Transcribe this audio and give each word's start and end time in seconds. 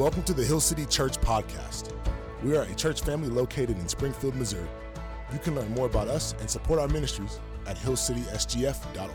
Welcome 0.00 0.22
to 0.22 0.32
the 0.32 0.42
Hill 0.42 0.60
City 0.60 0.86
Church 0.86 1.20
Podcast. 1.20 1.92
We 2.42 2.56
are 2.56 2.62
a 2.62 2.74
church 2.74 3.02
family 3.02 3.28
located 3.28 3.78
in 3.78 3.86
Springfield, 3.86 4.34
Missouri. 4.34 4.66
You 5.30 5.38
can 5.38 5.54
learn 5.54 5.70
more 5.72 5.84
about 5.84 6.08
us 6.08 6.34
and 6.40 6.48
support 6.48 6.80
our 6.80 6.88
ministries 6.88 7.38
at 7.66 7.76
hillcitysgf.org. 7.76 9.10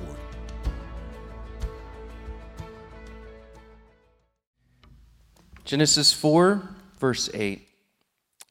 Genesis 5.64 6.14
4, 6.14 6.70
verse 7.00 7.32
8. 7.34 7.68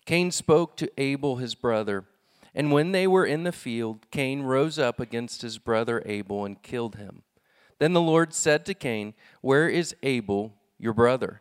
Cain 0.05 0.33
spoke 0.33 0.77
to 0.79 0.91
Abel 1.01 1.37
his 1.37 1.55
brother, 1.55 2.05
and 2.53 2.73
when 2.73 2.91
they 2.91 3.07
were 3.07 3.25
in 3.25 3.45
the 3.45 3.53
field, 3.53 4.11
Cain 4.11 4.43
rose 4.43 4.77
up 4.77 4.99
against 4.99 5.43
his 5.43 5.59
brother 5.59 6.03
Abel 6.05 6.45
and 6.45 6.61
killed 6.65 6.97
him. 6.97 7.23
Then 7.79 7.93
the 7.93 8.01
Lord 8.01 8.35
said 8.35 8.67
to 8.67 8.75
Cain, 8.75 9.15
Where 9.41 9.69
is 9.69 9.95
Abel, 10.03 10.57
your 10.81 10.95
brother? 10.95 11.41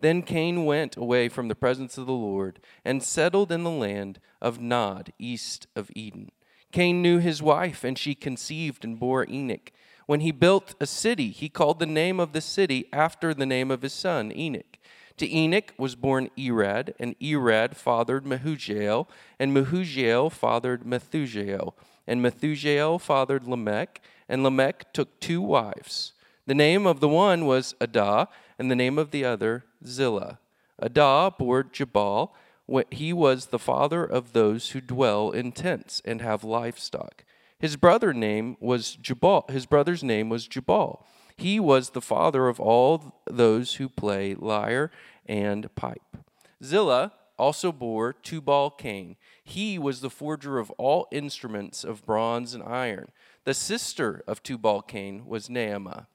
Then 0.00 0.22
Cain 0.22 0.64
went 0.64 0.96
away 0.96 1.28
from 1.28 1.48
the 1.48 1.54
presence 1.54 1.98
of 1.98 2.06
the 2.06 2.12
Lord 2.12 2.60
and 2.84 3.02
settled 3.02 3.52
in 3.52 3.62
the 3.62 3.70
land 3.70 4.20
of 4.40 4.60
Nod, 4.60 5.12
east 5.18 5.66
of 5.74 5.90
Eden. 5.94 6.30
Cain 6.72 7.00
knew 7.00 7.18
his 7.18 7.42
wife, 7.42 7.84
and 7.84 7.98
she 7.98 8.14
conceived 8.14 8.84
and 8.84 8.98
bore 8.98 9.26
Enoch. 9.28 9.72
When 10.06 10.20
he 10.20 10.30
built 10.30 10.74
a 10.80 10.86
city, 10.86 11.30
he 11.30 11.48
called 11.48 11.78
the 11.78 11.86
name 11.86 12.20
of 12.20 12.32
the 12.32 12.40
city 12.40 12.86
after 12.92 13.32
the 13.32 13.46
name 13.46 13.70
of 13.70 13.82
his 13.82 13.92
son, 13.92 14.32
Enoch. 14.34 14.78
To 15.16 15.34
Enoch 15.34 15.72
was 15.78 15.94
born 15.94 16.30
Irad, 16.36 16.92
and 16.98 17.18
Irad 17.18 17.74
fathered 17.74 18.24
Mehujael, 18.24 19.08
and 19.38 19.56
Mehujael 19.56 20.30
fathered 20.30 20.84
Methushael, 20.84 21.72
and 22.06 22.20
Methushael 22.20 23.00
fathered 23.00 23.48
Lamech, 23.48 24.02
and 24.28 24.42
Lamech 24.42 24.92
took 24.92 25.18
two 25.18 25.40
wives. 25.40 26.12
The 26.46 26.54
name 26.54 26.86
of 26.86 27.00
the 27.00 27.08
one 27.08 27.46
was 27.46 27.74
Adah, 27.80 28.28
and 28.58 28.70
the 28.70 28.76
name 28.76 28.98
of 28.98 29.10
the 29.10 29.24
other 29.24 29.64
Zillah. 29.84 30.38
Adah 30.80 31.30
bore 31.38 31.62
Jabal. 31.64 32.34
He 32.90 33.12
was 33.12 33.46
the 33.46 33.58
father 33.58 34.04
of 34.04 34.32
those 34.32 34.70
who 34.70 34.80
dwell 34.80 35.30
in 35.30 35.52
tents 35.52 36.02
and 36.04 36.20
have 36.20 36.44
livestock. 36.44 37.24
His 37.58 37.76
brother 37.76 38.12
name 38.12 38.56
was 38.60 38.96
Jubal. 38.96 39.46
His 39.48 39.66
brother's 39.66 40.02
name 40.02 40.28
was 40.28 40.46
Jubal. 40.46 41.06
He 41.36 41.60
was 41.60 41.90
the 41.90 42.02
father 42.02 42.48
of 42.48 42.60
all 42.60 43.14
those 43.26 43.74
who 43.74 43.88
play 43.88 44.34
lyre 44.34 44.90
and 45.26 45.74
pipe. 45.74 46.16
Zillah 46.62 47.12
also 47.38 47.72
bore 47.72 48.12
Tubal 48.12 48.70
Cain. 48.70 49.16
He 49.44 49.78
was 49.78 50.00
the 50.00 50.10
forger 50.10 50.58
of 50.58 50.70
all 50.72 51.06
instruments 51.12 51.84
of 51.84 52.04
bronze 52.04 52.54
and 52.54 52.62
iron. 52.62 53.10
The 53.44 53.54
sister 53.54 54.22
of 54.26 54.42
Tubal 54.42 54.82
Cain 54.82 55.26
was 55.26 55.48
Naamah. 55.48 56.06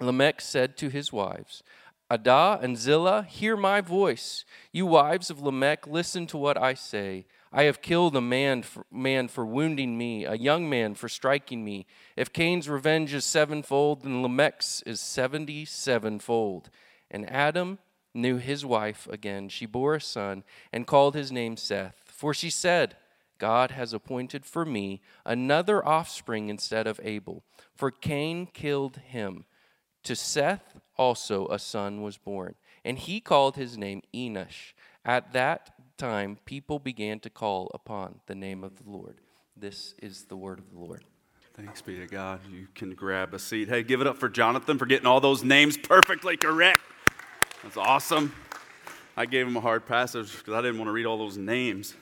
Lamech 0.00 0.40
said 0.40 0.76
to 0.78 0.88
his 0.88 1.12
wives, 1.12 1.62
Adah 2.10 2.58
and 2.60 2.76
Zillah, 2.76 3.22
hear 3.22 3.56
my 3.56 3.80
voice. 3.80 4.44
You 4.72 4.86
wives 4.86 5.30
of 5.30 5.40
Lamech, 5.40 5.86
listen 5.86 6.26
to 6.28 6.36
what 6.36 6.56
I 6.56 6.74
say. 6.74 7.26
I 7.52 7.62
have 7.64 7.80
killed 7.80 8.14
a 8.16 8.20
man 8.20 8.62
for, 8.62 8.84
man 8.90 9.28
for 9.28 9.46
wounding 9.46 9.96
me, 9.96 10.24
a 10.24 10.34
young 10.34 10.68
man 10.68 10.94
for 10.94 11.08
striking 11.08 11.64
me. 11.64 11.86
If 12.16 12.32
Cain's 12.32 12.68
revenge 12.68 13.14
is 13.14 13.24
sevenfold, 13.24 14.02
then 14.02 14.22
Lamech's 14.22 14.82
is 14.84 15.00
seventy 15.00 15.64
sevenfold. 15.64 16.68
And 17.10 17.30
Adam 17.30 17.78
knew 18.12 18.36
his 18.36 18.66
wife 18.66 19.08
again. 19.10 19.48
She 19.48 19.66
bore 19.66 19.94
a 19.94 20.00
son 20.00 20.44
and 20.72 20.86
called 20.86 21.14
his 21.14 21.32
name 21.32 21.56
Seth. 21.56 22.02
For 22.04 22.34
she 22.34 22.50
said, 22.50 22.96
God 23.38 23.70
has 23.72 23.92
appointed 23.92 24.44
for 24.44 24.64
me 24.64 25.00
another 25.24 25.84
offspring 25.86 26.48
instead 26.48 26.86
of 26.86 27.00
Abel, 27.02 27.44
for 27.74 27.90
Cain 27.90 28.46
killed 28.46 28.96
him. 28.96 29.44
To 30.04 30.14
Seth 30.14 30.78
also 30.96 31.48
a 31.48 31.58
son 31.58 32.02
was 32.02 32.16
born, 32.16 32.54
and 32.84 32.98
he 32.98 33.20
called 33.20 33.56
his 33.56 33.76
name 33.76 34.02
Enosh. 34.14 34.72
At 35.04 35.32
that 35.32 35.74
time, 35.96 36.38
people 36.44 36.78
began 36.78 37.20
to 37.20 37.30
call 37.30 37.70
upon 37.74 38.20
the 38.26 38.34
name 38.34 38.62
of 38.64 38.76
the 38.76 38.90
Lord. 38.90 39.16
This 39.56 39.94
is 40.02 40.24
the 40.24 40.36
word 40.36 40.58
of 40.58 40.70
the 40.70 40.78
Lord. 40.78 41.04
Thanks 41.54 41.80
be 41.80 41.96
to 41.98 42.06
God. 42.06 42.40
You 42.50 42.66
can 42.74 42.94
grab 42.94 43.32
a 43.32 43.38
seat. 43.38 43.68
Hey, 43.68 43.82
give 43.82 44.00
it 44.00 44.06
up 44.06 44.18
for 44.18 44.28
Jonathan 44.28 44.76
for 44.76 44.86
getting 44.86 45.06
all 45.06 45.20
those 45.20 45.44
names 45.44 45.76
perfectly 45.76 46.36
correct. 46.36 46.80
That's 47.62 47.76
awesome. 47.76 48.34
I 49.16 49.26
gave 49.26 49.46
him 49.46 49.56
a 49.56 49.60
hard 49.60 49.86
passage 49.86 50.36
because 50.36 50.52
I 50.52 50.60
didn't 50.60 50.78
want 50.78 50.88
to 50.88 50.92
read 50.92 51.06
all 51.06 51.16
those 51.16 51.38
names. 51.38 51.94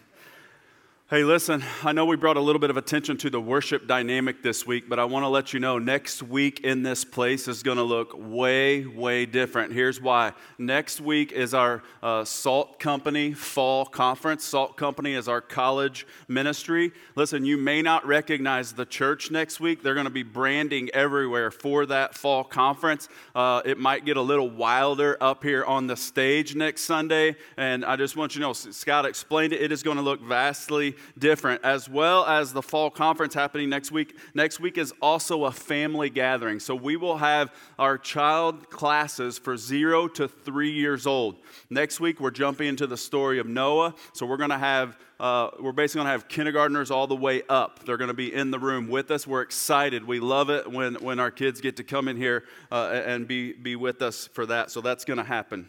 Hey, 1.13 1.25
listen, 1.25 1.63
I 1.83 1.93
know 1.93 2.07
we 2.07 2.17
brought 2.17 2.39
a 2.39 2.41
little 2.41 2.59
bit 2.59 2.71
of 2.71 2.79
attention 2.79 3.19
to 3.19 3.29
the 3.29 3.39
worship 3.39 3.87
dynamic 3.87 4.43
this 4.43 4.67
week, 4.67 4.89
but 4.89 4.99
I 4.99 5.05
want 5.05 5.25
to 5.25 5.29
let 5.29 5.53
you 5.53 5.61
know 5.61 5.79
next 5.79 6.23
week 6.23 6.61
in 6.61 6.83
this 6.83 7.05
place 7.05 7.49
is 7.49 7.63
going 7.63 7.77
to 7.77 7.83
look 7.83 8.15
way, 8.17 8.87
way 8.87 9.27
different. 9.27 9.75
Here's 9.75 10.01
why. 10.01 10.33
Next 10.57 11.03
week 11.03 11.31
is 11.31 11.53
our 11.53 11.83
uh, 12.03 12.25
Salt 12.25 12.81
Company 12.81 13.35
Fall 13.35 13.85
Conference. 13.85 14.43
Salt 14.43 14.79
Company 14.79 15.13
is 15.13 15.29
our 15.29 15.43
college 15.43 16.07
ministry. 16.29 16.93
Listen, 17.15 17.45
you 17.45 17.59
may 17.59 17.83
not 17.83 18.07
recognize 18.07 18.73
the 18.73 18.87
church 18.87 19.31
next 19.31 19.61
week. 19.61 19.83
They're 19.83 19.93
going 19.93 20.07
to 20.07 20.11
be 20.11 20.23
branding 20.23 20.89
everywhere 20.95 21.51
for 21.51 21.85
that 21.85 22.15
fall 22.15 22.43
conference. 22.43 23.11
Uh, 23.35 23.61
it 23.67 23.77
might 23.77 24.07
get 24.07 24.17
a 24.17 24.23
little 24.23 24.49
wilder 24.49 25.19
up 25.21 25.45
here 25.45 25.63
on 25.63 25.89
the 25.89 25.97
stage 25.99 26.57
next 26.57 26.85
Sunday, 26.85 27.37
and 27.59 27.85
I 27.85 27.97
just 27.97 28.17
want 28.17 28.35
you 28.35 28.41
to 28.41 28.47
know, 28.47 28.53
Scott 28.55 29.05
explained 29.05 29.53
it, 29.53 29.61
it 29.61 29.73
is 29.73 29.83
going 29.83 29.99
to 29.99 30.03
look 30.03 30.23
vastly 30.23 30.97
different, 31.19 31.65
as 31.65 31.89
well 31.89 32.25
as 32.25 32.53
the 32.53 32.63
fall 32.63 32.91
conference 32.91 33.35
happening 33.35 33.69
next 33.69 33.93
week. 33.93 34.17
Next 34.35 34.61
week 34.61 34.79
is 34.79 34.93
also 35.01 35.45
a 35.45 35.53
family 35.53 36.11
gathering. 36.11 36.61
So 36.61 36.75
we 36.75 36.97
will 36.97 37.19
have 37.19 37.53
our 37.79 37.99
child 37.99 38.71
classes 38.71 39.39
for 39.39 39.57
zero 39.57 40.09
to 40.09 40.29
three 40.29 40.73
years 40.73 41.07
old. 41.07 41.37
Next 41.71 42.01
week, 42.01 42.21
we're 42.21 42.31
jumping 42.31 42.69
into 42.69 42.87
the 42.87 42.97
story 42.97 43.39
of 43.39 43.47
Noah. 43.47 43.95
So 44.13 44.27
we're 44.27 44.37
going 44.37 44.51
to 44.51 44.59
have 44.59 44.97
uh, 45.23 45.51
we're 45.61 45.71
basically 45.71 46.01
going 46.01 46.07
to 46.07 46.11
have 46.11 46.27
kindergartners 46.27 46.91
all 46.91 47.07
the 47.07 47.15
way 47.15 47.43
up. 47.49 47.85
They're 47.85 47.97
going 47.97 48.09
to 48.09 48.15
be 48.15 48.35
in 48.35 48.51
the 48.51 48.59
room 48.59 48.89
with 48.89 49.13
us. 49.13 49.25
We're 49.25 49.43
excited. 49.43 50.05
We 50.05 50.19
love 50.19 50.51
it 50.51 50.69
when, 50.69 50.97
when 50.97 51.21
our 51.21 51.31
kids 51.31 51.61
get 51.61 51.77
to 51.77 51.85
come 51.85 52.09
in 52.09 52.17
here 52.17 52.43
uh, 52.73 53.03
and 53.07 53.29
be, 53.29 53.53
be 53.53 53.77
with 53.77 54.03
us 54.03 54.27
for 54.27 54.47
that. 54.47 54.73
So 54.73 54.81
that's 54.81 55.05
going 55.05 55.19
to 55.19 55.25
happen. 55.25 55.69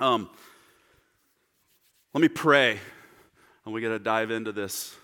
Um, 0.00 0.28
let 2.14 2.20
me 2.20 2.28
pray 2.28 2.80
and 3.64 3.74
we 3.74 3.80
got 3.80 3.88
to 3.88 3.98
dive 3.98 4.30
into 4.30 4.52
this 4.52 4.94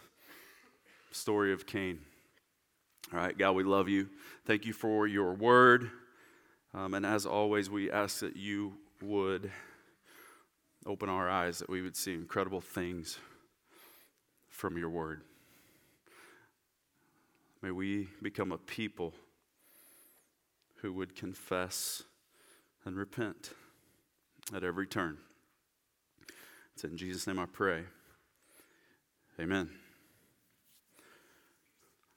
story 1.13 1.53
of 1.53 1.67
Cain. 1.67 1.99
All 3.13 3.19
right, 3.19 3.37
God, 3.37 3.53
we 3.53 3.65
love 3.65 3.89
you. 3.89 4.09
Thank 4.45 4.67
you 4.67 4.73
for 4.73 5.07
your 5.07 5.33
word. 5.35 5.91
Um, 6.75 6.95
and 6.95 7.05
as 7.05 7.27
always, 7.27 7.69
we 7.71 7.91
ask 7.91 8.21
that 8.21 8.37
you 8.37 8.75
would 9.03 9.51
open 10.87 11.09
our 11.09 11.29
eyes, 11.29 11.59
that 11.59 11.69
we 11.69 11.83
would 11.83 11.97
see 11.97 12.15
incredible 12.15 12.61
things 12.61 13.19
from 14.49 14.77
your 14.77 14.91
word. 14.91 15.23
May 17.63 17.71
we 17.71 18.09
become 18.23 18.53
a 18.53 18.59
people 18.59 19.15
who 20.77 20.93
would 20.93 21.15
confess 21.15 22.05
and 22.85 22.97
repent 22.97 23.53
at 24.55 24.65
every 24.65 24.87
turn. 24.87 25.19
It's 26.75 26.85
in 26.85 26.97
Jesus' 26.97 27.27
name 27.27 27.39
I 27.39 27.47
pray. 27.47 27.85
Amen. 29.41 29.71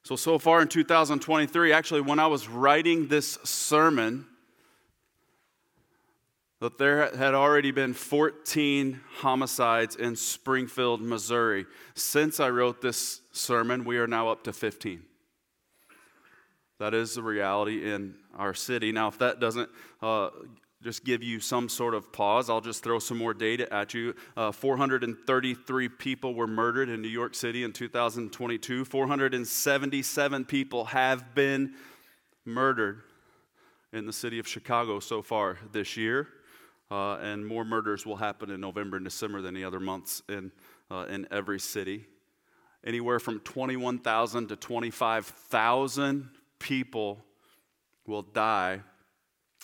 So, 0.03 0.17
so 0.17 0.37
far 0.37 0.61
in 0.61 0.67
2023, 0.67 1.71
actually, 1.71 2.01
when 2.01 2.19
I 2.19 2.27
was 2.27 2.49
writing 2.49 3.07
this 3.07 3.37
sermon, 3.45 4.25
that 6.59 6.77
there 6.77 7.15
had 7.15 7.33
already 7.33 7.71
been 7.71 7.93
14 7.93 8.99
homicides 9.19 9.95
in 9.95 10.17
Springfield, 10.17 11.01
Missouri. 11.01 11.65
Since 11.95 12.41
I 12.41 12.49
wrote 12.49 12.81
this 12.81 13.21
sermon, 13.31 13.85
we 13.85 13.97
are 13.99 14.07
now 14.07 14.27
up 14.27 14.43
to 14.43 14.51
15. 14.51 15.01
That 16.79 16.93
is 16.93 17.15
the 17.15 17.23
reality 17.23 17.89
in 17.89 18.15
our 18.37 18.53
city. 18.53 18.91
Now, 18.91 19.07
if 19.07 19.17
that 19.19 19.39
doesn't 19.39 19.69
uh, 20.01 20.29
just 20.83 21.05
give 21.05 21.23
you 21.23 21.39
some 21.39 21.69
sort 21.69 21.93
of 21.93 22.11
pause, 22.11 22.49
I'll 22.49 22.61
just 22.61 22.83
throw 22.83 22.99
some 22.99 23.17
more 23.17 23.33
data 23.33 23.71
at 23.73 23.93
you. 23.93 24.15
Uh, 24.35 24.51
433 24.51 25.89
people 25.89 26.33
were 26.33 26.47
murdered 26.47 26.89
in 26.89 27.01
New 27.01 27.07
York 27.07 27.35
City 27.35 27.63
in 27.63 27.71
2022. 27.71 28.85
477 28.85 30.45
people 30.45 30.85
have 30.85 31.33
been 31.33 31.73
murdered 32.45 33.01
in 33.93 34.05
the 34.05 34.13
city 34.13 34.39
of 34.39 34.47
Chicago 34.47 34.99
so 34.99 35.21
far 35.21 35.57
this 35.71 35.95
year. 35.95 36.27
Uh, 36.91 37.15
and 37.15 37.45
more 37.45 37.63
murders 37.63 38.05
will 38.05 38.17
happen 38.17 38.51
in 38.51 38.59
November 38.59 38.97
and 38.97 39.05
December 39.05 39.41
than 39.41 39.53
the 39.53 39.63
other 39.63 39.79
months 39.79 40.21
in, 40.27 40.51
uh, 40.91 41.05
in 41.09 41.25
every 41.31 41.59
city. 41.59 42.05
Anywhere 42.85 43.19
from 43.19 43.39
21,000 43.39 44.49
to 44.49 44.55
25,000 44.57 46.29
people 46.59 47.23
will 48.05 48.21
die 48.21 48.81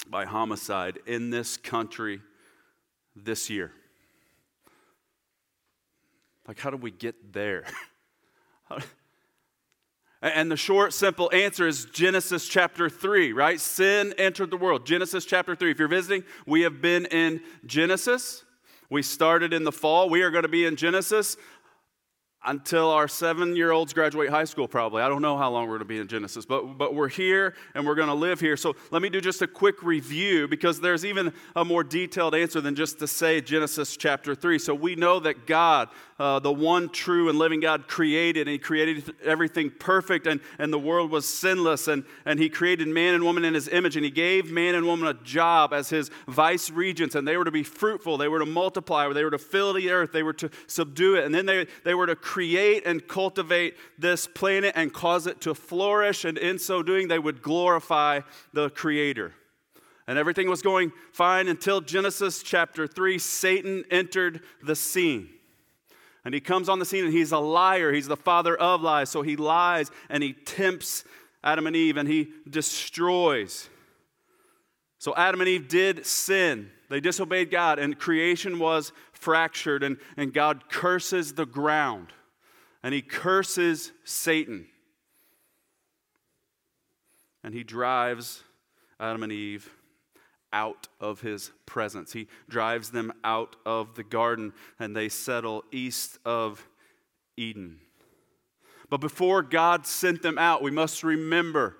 by 0.07 0.25
homicide 0.25 0.99
in 1.05 1.29
this 1.29 1.57
country 1.57 2.21
this 3.15 3.49
year. 3.49 3.71
Like, 6.47 6.59
how 6.59 6.69
do 6.69 6.77
we 6.77 6.91
get 6.91 7.33
there? 7.33 7.65
And 10.21 10.51
the 10.51 10.57
short, 10.57 10.93
simple 10.93 11.31
answer 11.33 11.65
is 11.65 11.85
Genesis 11.85 12.47
chapter 12.47 12.89
3, 12.89 13.31
right? 13.31 13.59
Sin 13.59 14.13
entered 14.17 14.51
the 14.51 14.57
world. 14.57 14.85
Genesis 14.85 15.23
chapter 15.23 15.55
3. 15.55 15.71
If 15.71 15.79
you're 15.79 15.87
visiting, 15.87 16.25
we 16.45 16.61
have 16.63 16.81
been 16.81 17.05
in 17.05 17.41
Genesis. 17.65 18.43
We 18.89 19.01
started 19.01 19.53
in 19.53 19.63
the 19.63 19.71
fall. 19.71 20.09
We 20.09 20.21
are 20.21 20.29
going 20.29 20.43
to 20.43 20.49
be 20.49 20.65
in 20.65 20.75
Genesis 20.75 21.37
until 22.45 22.89
our 22.89 23.07
seven 23.07 23.55
year 23.55 23.71
olds 23.71 23.93
graduate 23.93 24.29
high 24.29 24.45
school, 24.45 24.67
probably. 24.67 25.01
I 25.01 25.09
don't 25.09 25.21
know 25.21 25.37
how 25.37 25.51
long 25.51 25.63
we're 25.63 25.77
going 25.77 25.79
to 25.79 25.85
be 25.85 25.99
in 25.99 26.07
Genesis, 26.07 26.45
but, 26.45 26.77
but 26.77 26.95
we're 26.95 27.09
here 27.09 27.53
and 27.75 27.85
we're 27.85 27.95
going 27.95 28.07
to 28.07 28.13
live 28.13 28.39
here. 28.39 28.55
So 28.55 28.75
let 28.91 29.01
me 29.01 29.09
do 29.09 29.19
just 29.19 29.41
a 29.41 29.47
quick 29.47 29.83
review 29.83 30.47
because 30.47 30.79
there's 30.79 31.03
even 31.03 31.33
a 31.55 31.65
more 31.65 31.83
detailed 31.83 32.35
answer 32.35 32.61
than 32.61 32.75
just 32.75 32.99
to 32.99 33.07
say 33.07 33.41
Genesis 33.41 33.97
chapter 33.97 34.35
3. 34.35 34.57
So 34.57 34.73
we 34.73 34.95
know 34.95 35.19
that 35.19 35.47
God, 35.47 35.89
uh, 36.19 36.39
the 36.39 36.51
one 36.51 36.89
true 36.89 37.29
and 37.29 37.39
living 37.39 37.61
God, 37.61 37.87
created 37.87 38.47
and 38.47 38.49
He 38.49 38.59
created 38.59 39.13
everything 39.23 39.71
perfect 39.71 40.27
and, 40.27 40.41
and 40.57 40.71
the 40.71 40.79
world 40.79 41.09
was 41.09 41.27
sinless 41.27 41.87
and, 41.87 42.03
and 42.25 42.39
He 42.39 42.49
created 42.49 42.87
man 42.87 43.15
and 43.15 43.23
woman 43.23 43.45
in 43.45 43.53
His 43.53 43.67
image 43.67 43.95
and 43.95 44.03
He 44.03 44.11
gave 44.11 44.51
man 44.51 44.75
and 44.75 44.85
woman 44.85 45.07
a 45.07 45.13
job 45.13 45.73
as 45.73 45.89
His 45.89 46.11
vice 46.27 46.69
regents 46.69 47.15
and 47.15 47.27
they 47.27 47.37
were 47.37 47.45
to 47.45 47.51
be 47.51 47.63
fruitful, 47.63 48.17
they 48.17 48.27
were 48.27 48.39
to 48.39 48.45
multiply, 48.45 49.11
they 49.13 49.23
were 49.23 49.31
to 49.31 49.37
fill 49.37 49.73
the 49.73 49.89
earth, 49.89 50.11
they 50.11 50.23
were 50.23 50.33
to 50.33 50.49
subdue 50.67 51.15
it, 51.15 51.25
and 51.25 51.33
then 51.33 51.45
they, 51.45 51.67
they 51.83 51.93
were 51.93 52.07
to 52.07 52.15
create 52.15 52.85
and 52.85 53.07
cultivate 53.07 53.75
this 53.97 54.27
planet 54.27 54.73
and 54.75 54.93
cause 54.93 55.27
it 55.27 55.41
to 55.41 55.55
flourish, 55.55 56.25
and 56.25 56.37
in 56.37 56.59
so 56.59 56.83
doing, 56.83 57.07
they 57.07 57.19
would 57.19 57.41
glorify 57.41 58.21
the 58.53 58.69
Creator. 58.69 59.33
And 60.07 60.17
everything 60.17 60.49
was 60.49 60.61
going 60.61 60.91
fine 61.11 61.47
until 61.47 61.81
Genesis 61.81 62.41
chapter 62.41 62.87
3, 62.87 63.19
Satan 63.19 63.85
entered 63.91 64.41
the 64.63 64.75
scene. 64.75 65.29
And 66.25 66.33
he 66.33 66.41
comes 66.41 66.69
on 66.69 66.79
the 66.79 66.85
scene 66.85 67.05
and 67.05 67.13
he's 67.13 67.31
a 67.31 67.39
liar. 67.39 67.91
He's 67.91 68.07
the 68.07 68.17
father 68.17 68.55
of 68.55 68.81
lies. 68.81 69.09
So 69.09 69.21
he 69.21 69.35
lies 69.35 69.89
and 70.09 70.21
he 70.21 70.33
tempts 70.33 71.03
Adam 71.43 71.67
and 71.67 71.75
Eve 71.75 71.97
and 71.97 72.07
he 72.07 72.29
destroys. 72.49 73.69
So 74.97 75.15
Adam 75.15 75.39
and 75.39 75.47
Eve 75.47 75.67
did 75.67 76.05
sin. 76.05 76.69
They 76.89 76.99
disobeyed 76.99 77.51
God 77.51 77.79
and 77.79 77.97
creation 77.97 78.59
was 78.59 78.91
fractured 79.13 79.83
and, 79.83 79.97
and 80.17 80.33
God 80.33 80.69
curses 80.69 81.33
the 81.33 81.45
ground 81.45 82.07
and 82.83 82.93
he 82.93 83.01
curses 83.01 83.91
Satan. 84.03 84.67
And 87.43 87.53
he 87.53 87.63
drives 87.63 88.43
Adam 88.99 89.23
and 89.23 89.31
Eve 89.31 89.71
out 90.51 90.87
of 90.99 91.21
his 91.21 91.51
presence. 91.65 92.13
He 92.13 92.27
drives 92.49 92.91
them 92.91 93.13
out 93.23 93.55
of 93.65 93.95
the 93.95 94.03
garden 94.03 94.53
and 94.79 94.95
they 94.95 95.09
settle 95.09 95.63
east 95.71 96.17
of 96.25 96.67
Eden. 97.37 97.79
But 98.89 99.01
before 99.01 99.43
God 99.43 99.85
sent 99.85 100.21
them 100.21 100.37
out, 100.37 100.63
we 100.63 100.71
must 100.71 101.03
remember 101.03 101.77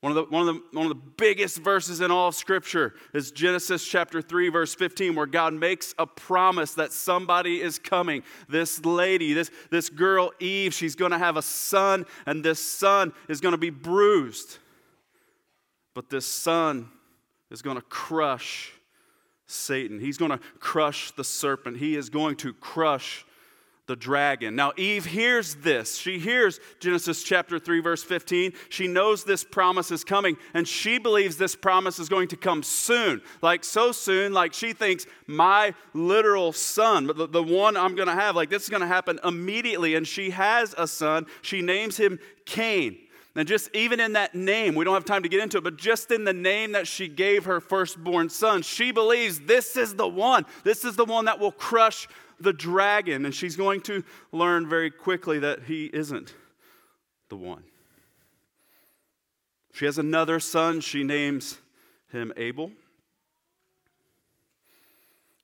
one 0.00 0.16
of, 0.16 0.16
the, 0.16 0.24
one, 0.32 0.48
of 0.48 0.54
the, 0.54 0.62
one 0.78 0.86
of 0.86 0.90
the 0.90 1.10
biggest 1.16 1.58
verses 1.58 2.00
in 2.00 2.12
all 2.12 2.28
of 2.28 2.36
Scripture 2.36 2.94
is 3.12 3.32
Genesis 3.32 3.84
chapter 3.84 4.22
3, 4.22 4.48
verse 4.48 4.72
15, 4.72 5.16
where 5.16 5.26
God 5.26 5.54
makes 5.54 5.92
a 5.98 6.06
promise 6.06 6.74
that 6.74 6.92
somebody 6.92 7.60
is 7.60 7.80
coming. 7.80 8.22
This 8.48 8.84
lady, 8.84 9.32
this, 9.32 9.50
this 9.72 9.90
girl, 9.90 10.30
Eve, 10.38 10.72
she's 10.72 10.94
going 10.94 11.10
to 11.10 11.18
have 11.18 11.36
a 11.36 11.42
son, 11.42 12.06
and 12.26 12.44
this 12.44 12.60
son 12.60 13.12
is 13.28 13.40
going 13.40 13.52
to 13.52 13.58
be 13.58 13.70
bruised. 13.70 14.58
But 15.94 16.10
this 16.10 16.26
son 16.26 16.88
is 17.50 17.62
going 17.62 17.76
to 17.76 17.82
crush 17.82 18.72
Satan. 19.46 19.98
He's 19.98 20.18
going 20.18 20.30
to 20.30 20.40
crush 20.60 21.10
the 21.12 21.24
serpent. 21.24 21.78
He 21.78 21.96
is 21.96 22.10
going 22.10 22.36
to 22.36 22.52
crush 22.52 23.24
the 23.88 23.96
dragon. 23.96 24.54
Now, 24.54 24.72
Eve 24.76 25.06
hears 25.06 25.56
this. 25.56 25.96
She 25.96 26.18
hears 26.18 26.60
Genesis 26.78 27.22
chapter 27.22 27.58
3, 27.58 27.80
verse 27.80 28.04
15. 28.04 28.52
She 28.68 28.86
knows 28.86 29.24
this 29.24 29.44
promise 29.44 29.90
is 29.90 30.04
coming, 30.04 30.36
and 30.52 30.68
she 30.68 30.98
believes 30.98 31.38
this 31.38 31.56
promise 31.56 31.98
is 31.98 32.10
going 32.10 32.28
to 32.28 32.36
come 32.36 32.62
soon. 32.62 33.22
Like, 33.40 33.64
so 33.64 33.90
soon, 33.90 34.34
like 34.34 34.52
she 34.52 34.74
thinks, 34.74 35.06
my 35.26 35.74
literal 35.94 36.52
son, 36.52 37.06
the, 37.06 37.26
the 37.26 37.42
one 37.42 37.78
I'm 37.78 37.96
going 37.96 38.08
to 38.08 38.14
have, 38.14 38.36
like, 38.36 38.50
this 38.50 38.64
is 38.64 38.68
going 38.68 38.82
to 38.82 38.86
happen 38.86 39.18
immediately. 39.24 39.94
And 39.94 40.06
she 40.06 40.30
has 40.30 40.74
a 40.76 40.86
son. 40.86 41.26
She 41.40 41.62
names 41.62 41.96
him 41.96 42.18
Cain. 42.44 42.98
And 43.38 43.46
just 43.46 43.70
even 43.72 44.00
in 44.00 44.14
that 44.14 44.34
name, 44.34 44.74
we 44.74 44.84
don't 44.84 44.94
have 44.94 45.04
time 45.04 45.22
to 45.22 45.28
get 45.28 45.40
into 45.40 45.58
it, 45.58 45.64
but 45.64 45.76
just 45.76 46.10
in 46.10 46.24
the 46.24 46.32
name 46.32 46.72
that 46.72 46.88
she 46.88 47.06
gave 47.06 47.44
her 47.44 47.60
firstborn 47.60 48.30
son, 48.30 48.62
she 48.62 48.90
believes 48.90 49.38
this 49.38 49.76
is 49.76 49.94
the 49.94 50.08
one. 50.08 50.44
This 50.64 50.84
is 50.84 50.96
the 50.96 51.04
one 51.04 51.26
that 51.26 51.38
will 51.38 51.52
crush 51.52 52.08
the 52.40 52.52
dragon. 52.52 53.24
And 53.24 53.32
she's 53.32 53.54
going 53.54 53.82
to 53.82 54.02
learn 54.32 54.68
very 54.68 54.90
quickly 54.90 55.38
that 55.38 55.62
he 55.62 55.84
isn't 55.84 56.34
the 57.28 57.36
one. 57.36 57.62
She 59.72 59.84
has 59.84 59.98
another 59.98 60.40
son. 60.40 60.80
She 60.80 61.04
names 61.04 61.58
him 62.10 62.32
Abel. 62.36 62.72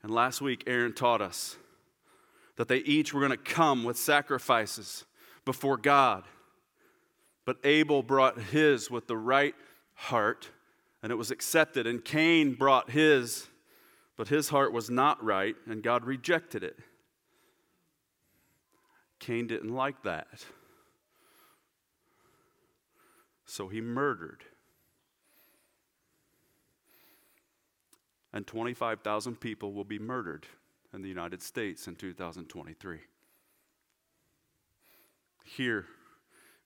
And 0.03 0.13
last 0.13 0.41
week, 0.41 0.65
Aaron 0.67 0.95
taught 0.95 1.23
us 1.23 1.57
that 2.57 2.67
they 2.67 2.79
each 2.79 3.15
were 3.15 3.21
going 3.21 3.31
to 3.31 3.37
come 3.37 3.85
with 3.85 3.97
sacrifices 3.97 5.05
before 5.45 5.77
God. 5.77 6.25
But 7.45 7.59
Abel 7.65 8.03
brought 8.03 8.41
his 8.41 8.91
with 8.91 9.07
the 9.07 9.17
right 9.17 9.55
heart, 9.95 10.51
and 11.03 11.13
it 11.13 11.17
was 11.17 11.31
accepted. 11.31 11.87
And 11.87 12.05
Cain 12.05 12.55
brought 12.55 12.91
his 12.91 13.49
but 14.17 14.29
his 14.29 14.49
heart 14.49 14.73
was 14.73 14.91
not 14.91 15.23
right, 15.25 15.57
and 15.67 15.83
God 15.83 16.05
rejected 16.05 16.63
it. 16.63 16.79
Cain 19.19 19.47
didn't 19.47 19.75
like 19.75 20.03
that. 20.05 20.45
So 23.45 23.69
he 23.69 23.81
murdered. 23.81 24.45
And 28.33 28.47
25,000 28.47 29.41
people 29.41 29.73
will 29.73 29.85
be 29.85 29.99
murdered 29.99 30.47
in 30.93 31.03
the 31.03 31.09
United 31.09 31.43
States 31.43 31.87
in 31.89 31.95
2023. 31.95 32.99
Here 35.45 35.87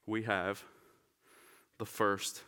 we 0.09 0.23
have 0.23 0.63
the 1.77 1.85
first 1.85 2.41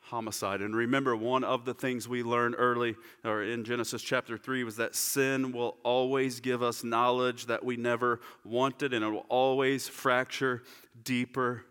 homicide. 0.00 0.60
And 0.60 0.76
remember, 0.76 1.16
one 1.16 1.44
of 1.44 1.64
the 1.64 1.72
things 1.72 2.06
we 2.06 2.22
learned 2.22 2.56
early 2.58 2.94
or 3.24 3.42
in 3.42 3.64
Genesis 3.64 4.02
chapter 4.02 4.36
3 4.36 4.64
was 4.64 4.76
that 4.76 4.94
sin 4.94 5.52
will 5.52 5.76
always 5.82 6.40
give 6.40 6.62
us 6.62 6.84
knowledge 6.84 7.46
that 7.46 7.64
we 7.64 7.76
never 7.76 8.20
wanted, 8.44 8.92
and 8.92 9.04
it 9.04 9.08
will 9.08 9.26
always 9.30 9.88
fracture 9.88 10.62
deeper 11.04 11.64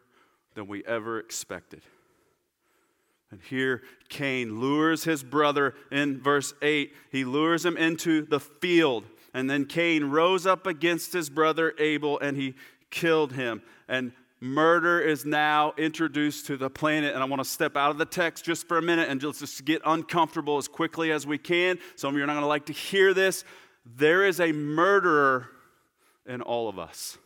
than 0.56 0.68
we 0.68 0.84
ever 0.86 1.20
expected. 1.20 1.82
And 3.30 3.42
here, 3.42 3.82
Cain 4.10 4.60
lures 4.60 5.04
his 5.04 5.24
brother 5.24 5.74
in 5.92 6.22
verse 6.22 6.54
8. 6.62 6.94
He 7.12 7.26
lures 7.26 7.66
him 7.66 7.78
into 7.78 8.24
the 8.24 8.40
field. 8.40 9.06
And 9.34 9.50
then 9.50 9.66
Cain 9.66 10.06
rose 10.06 10.46
up 10.46 10.68
against 10.68 11.14
his 11.14 11.32
brother 11.32 11.74
Abel 11.80 12.20
and 12.20 12.38
he 12.38 12.54
killed 12.92 13.34
him. 13.34 13.64
And 13.88 14.12
murder 14.44 15.00
is 15.00 15.26
now 15.26 15.74
introduced 15.78 16.48
to 16.48 16.58
the 16.58 16.70
planet. 16.70 17.14
And 17.14 17.24
I 17.24 17.26
want 17.26 17.42
to 17.42 17.50
step 17.50 17.78
out 17.78 17.92
of 17.92 17.98
the 17.98 18.06
text 18.06 18.44
just 18.44 18.68
for 18.68 18.78
a 18.78 18.82
minute 18.82 19.10
and 19.10 19.22
just, 19.22 19.40
just 19.40 19.64
get 19.64 19.82
uncomfortable 19.86 20.58
as 20.58 20.68
quickly 20.68 21.12
as 21.12 21.26
we 21.26 21.38
can. 21.38 21.80
Some 21.96 22.10
of 22.10 22.18
you 22.18 22.24
are 22.24 22.28
not 22.28 22.34
going 22.34 22.44
to 22.44 22.48
like 22.48 22.66
to 22.66 22.74
hear 22.74 23.14
this. 23.14 23.46
There 23.86 24.26
is 24.26 24.42
a 24.42 24.52
murderer 24.52 25.48
in 26.26 26.42
all 26.42 26.68
of 26.68 26.78
us. 26.78 27.18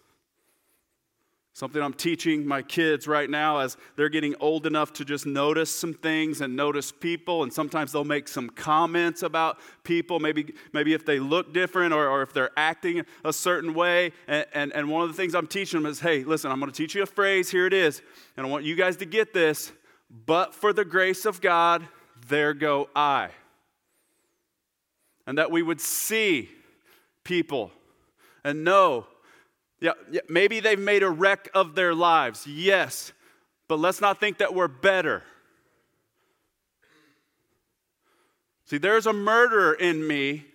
Something 1.57 1.81
I'm 1.81 1.93
teaching 1.93 2.45
my 2.45 2.61
kids 2.61 3.07
right 3.07 3.27
now 3.27 3.57
as 3.57 3.77
they're 3.95 4.09
getting 4.09 4.35
old 4.39 4.67
enough 4.67 4.93
to 4.93 5.03
just 5.03 5.25
notice 5.25 5.71
some 5.71 5.95
things 5.95 6.41
and 6.41 6.55
notice 6.55 6.91
people. 6.91 7.41
And 7.41 7.51
sometimes 7.51 7.91
they'll 7.91 8.03
make 8.03 8.27
some 8.27 8.51
comments 8.51 9.23
about 9.23 9.57
people, 9.83 10.19
maybe, 10.19 10.53
maybe 10.71 10.93
if 10.93 11.03
they 11.03 11.17
look 11.17 11.55
different 11.55 11.95
or, 11.95 12.09
or 12.09 12.21
if 12.21 12.31
they're 12.31 12.51
acting 12.55 13.03
a 13.25 13.33
certain 13.33 13.73
way. 13.73 14.11
And, 14.27 14.45
and, 14.53 14.71
and 14.71 14.87
one 14.87 15.01
of 15.01 15.07
the 15.07 15.15
things 15.15 15.33
I'm 15.33 15.47
teaching 15.47 15.81
them 15.81 15.89
is 15.89 15.99
hey, 15.99 16.23
listen, 16.23 16.51
I'm 16.51 16.59
going 16.59 16.71
to 16.71 16.77
teach 16.77 16.93
you 16.93 17.01
a 17.01 17.07
phrase. 17.07 17.49
Here 17.49 17.65
it 17.65 17.73
is. 17.73 18.03
And 18.37 18.45
I 18.45 18.49
want 18.51 18.63
you 18.63 18.75
guys 18.75 18.97
to 18.97 19.05
get 19.05 19.33
this. 19.33 19.71
But 20.27 20.53
for 20.53 20.73
the 20.73 20.85
grace 20.85 21.25
of 21.25 21.41
God, 21.41 21.87
there 22.27 22.53
go 22.53 22.87
I. 22.95 23.29
And 25.25 25.39
that 25.39 25.49
we 25.49 25.63
would 25.63 25.81
see 25.81 26.51
people 27.23 27.71
and 28.43 28.63
know 28.63 29.07
yeah, 29.79 29.91
yeah, 30.11 30.21
maybe 30.27 30.59
they've 30.59 30.79
made 30.79 31.03
a 31.03 31.09
wreck 31.09 31.49
of 31.53 31.75
their 31.75 31.93
lives. 31.93 32.47
Yes. 32.47 33.11
But 33.67 33.79
let's 33.79 34.01
not 34.01 34.19
think 34.19 34.39
that 34.39 34.53
we're 34.53 34.67
better. 34.67 35.23
See, 38.65 38.77
there's 38.77 39.05
a 39.05 39.13
murderer 39.13 39.73
in 39.73 40.05
me. 40.05 40.45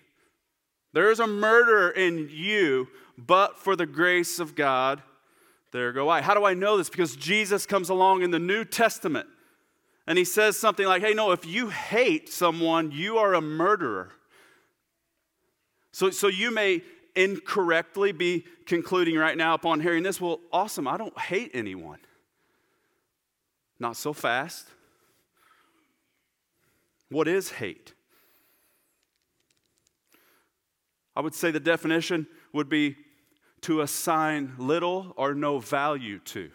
There's 0.93 1.21
a 1.21 1.27
murderer 1.27 1.91
in 1.91 2.29
you, 2.31 2.89
but 3.17 3.59
for 3.59 3.77
the 3.77 3.87
grace 3.87 4.39
of 4.39 4.55
God, 4.55 5.03
there 5.73 5.93
go 5.93 6.11
I. 6.11 6.21
How 6.21 6.35
do 6.35 6.45
I 6.45 6.53
know 6.53 6.77
this? 6.77 6.91
Because 6.91 7.17
Jesus 7.17 7.65
comes 7.65 7.89
along 7.89 8.23
in 8.23 8.31
the 8.31 8.39
New 8.39 8.65
Testament 8.65 9.27
and 10.07 10.19
he 10.19 10.25
says 10.25 10.59
something 10.59 10.87
like, 10.87 11.03
hey, 11.03 11.15
no, 11.15 11.31
if 11.33 11.47
you 11.47 11.71
hate 11.71 12.29
someone, 12.29 12.91
you 12.91 13.17
are 13.17 13.33
a 13.33 13.41
murderer. 13.41 14.11
So, 15.93 16.11
so 16.11 16.29
you 16.29 16.51
may 16.51 16.83
incorrectly 17.15 18.13
be 18.13 18.45
concluding 18.67 19.17
right 19.17 19.37
now 19.37 19.55
upon 19.55 19.81
hearing 19.81 20.03
this, 20.03 20.21
well, 20.21 20.41
awesome, 20.53 20.89
I 20.89 20.97
don't 20.97 21.19
hate 21.19 21.51
anyone. 21.55 21.99
Not 23.79 23.97
so 23.97 24.13
fast. 24.13 24.67
What 27.11 27.29
is 27.29 27.51
hate? 27.51 27.93
I 31.15 31.21
would 31.21 31.35
say 31.35 31.51
the 31.51 31.61
definition 31.61 32.27
would 32.53 32.69
be 32.69 32.97
to 33.63 33.83
assign 33.83 34.55
little 34.59 35.13
or 35.17 35.35
no 35.35 35.59
value 35.59 36.19
to. 36.21 36.51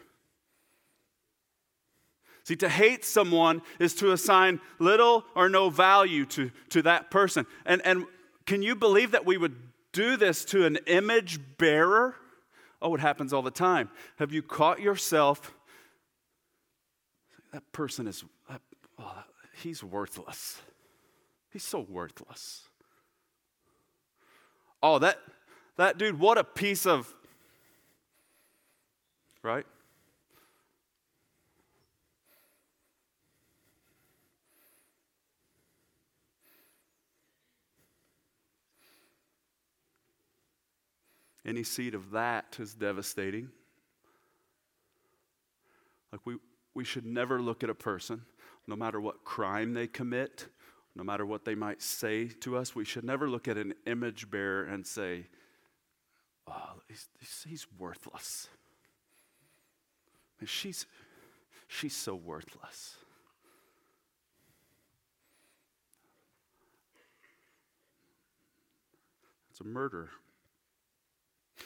See, 2.43 2.55
to 2.55 2.69
hate 2.69 3.03
someone 3.03 3.61
is 3.77 3.93
to 3.95 4.13
assign 4.13 4.61
little 4.79 5.25
or 5.35 5.49
no 5.49 5.69
value 5.69 6.25
to, 6.27 6.49
to 6.69 6.81
that 6.83 7.11
person. 7.11 7.45
And, 7.65 7.81
and 7.85 8.05
can 8.45 8.63
you 8.63 8.73
believe 8.73 9.11
that 9.11 9.25
we 9.25 9.37
would 9.37 9.55
do 9.97 10.15
this 10.15 10.45
to 10.45 10.63
an 10.63 10.77
image 10.85 11.39
bearer? 11.57 12.15
Oh, 12.83 12.93
it 12.93 13.01
happens 13.01 13.33
all 13.33 13.41
the 13.41 13.49
time. 13.49 13.89
Have 14.17 14.31
you 14.31 14.43
caught 14.43 14.79
yourself? 14.79 15.55
That 17.51 17.63
person 17.71 18.07
is, 18.07 18.23
oh, 18.99 19.23
he's 19.63 19.83
worthless. 19.83 20.61
He's 21.51 21.63
so 21.63 21.79
worthless. 21.79 22.61
Oh, 24.83 24.99
that, 24.99 25.17
that 25.77 25.97
dude, 25.97 26.19
what 26.19 26.37
a 26.37 26.43
piece 26.43 26.85
of, 26.85 27.11
right? 29.41 29.65
Any 41.47 41.63
seed 41.63 41.95
of 41.95 42.11
that 42.11 42.57
is 42.59 42.73
devastating. 42.73 43.49
Like, 46.11 46.25
we, 46.25 46.35
we 46.73 46.83
should 46.83 47.05
never 47.05 47.41
look 47.41 47.63
at 47.63 47.69
a 47.69 47.75
person, 47.75 48.23
no 48.67 48.75
matter 48.75 48.99
what 48.99 49.23
crime 49.23 49.73
they 49.73 49.87
commit, 49.87 50.47
no 50.93 51.03
matter 51.03 51.25
what 51.25 51.45
they 51.45 51.55
might 51.55 51.81
say 51.81 52.27
to 52.27 52.57
us, 52.57 52.75
we 52.75 52.83
should 52.83 53.05
never 53.05 53.29
look 53.29 53.47
at 53.47 53.57
an 53.57 53.73
image 53.85 54.29
bearer 54.29 54.65
and 54.65 54.85
say, 54.85 55.27
oh, 56.47 56.81
he's, 56.89 57.07
he's 57.47 57.65
worthless. 57.77 58.49
she's, 60.45 60.85
she's 61.67 61.95
so 61.95 62.13
worthless. 62.13 62.95
It's 69.51 69.61
a 69.61 69.63
murder. 69.63 70.09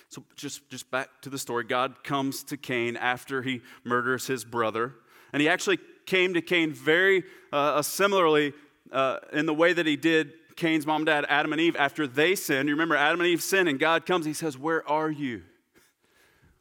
So 0.10 0.24
just, 0.36 0.69
just 0.69 0.89
back 0.91 1.10
to 1.21 1.29
the 1.29 1.39
story. 1.39 1.63
God 1.63 2.03
comes 2.03 2.43
to 2.45 2.57
Cain 2.57 2.98
after 2.98 3.41
he 3.41 3.62
murders 3.83 4.27
his 4.27 4.43
brother. 4.43 4.93
And 5.33 5.41
he 5.41 5.48
actually 5.48 5.79
came 6.05 6.33
to 6.33 6.41
Cain 6.41 6.74
very 6.74 7.24
uh, 7.53 7.81
similarly 7.81 8.53
uh, 8.91 9.19
in 9.31 9.45
the 9.45 9.53
way 9.53 9.74
that 9.74 9.86
he 9.86 9.95
did 9.95 10.33
Cain's 10.55 10.86
mom 10.86 10.98
and 10.98 11.05
dad, 11.07 11.25
Adam 11.27 11.53
and 11.53 11.62
Eve, 11.62 11.75
after 11.75 12.05
they 12.05 12.36
sinned. 12.36 12.69
You 12.69 12.75
remember 12.75 12.95
Adam 12.95 13.19
and 13.19 13.27
Eve 13.27 13.41
sinned, 13.41 13.67
and 13.67 13.79
God 13.79 14.05
comes, 14.05 14.25
he 14.25 14.33
says, 14.33 14.57
Where 14.57 14.88
are 14.88 15.10
you? 15.10 15.43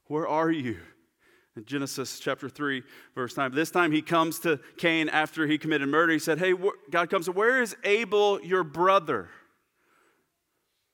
Where 0.07 0.27
are 0.27 0.51
you? 0.51 0.79
In 1.57 1.65
Genesis 1.65 2.19
chapter 2.19 2.49
3, 2.49 2.83
verse 3.15 3.37
9. 3.37 3.53
This 3.53 3.71
time 3.71 3.93
he 3.93 4.03
comes 4.03 4.39
to 4.41 4.61
Cain 4.79 5.09
after 5.09 5.47
he 5.47 5.59
committed 5.59 5.89
murder. 5.89 6.13
He 6.13 6.19
said, 6.19 6.39
Hey, 6.39 6.55
God 6.91 7.11
comes, 7.11 7.29
Where 7.29 7.61
is 7.61 7.77
Abel, 7.85 8.41
your 8.43 8.65
brother? 8.65 9.29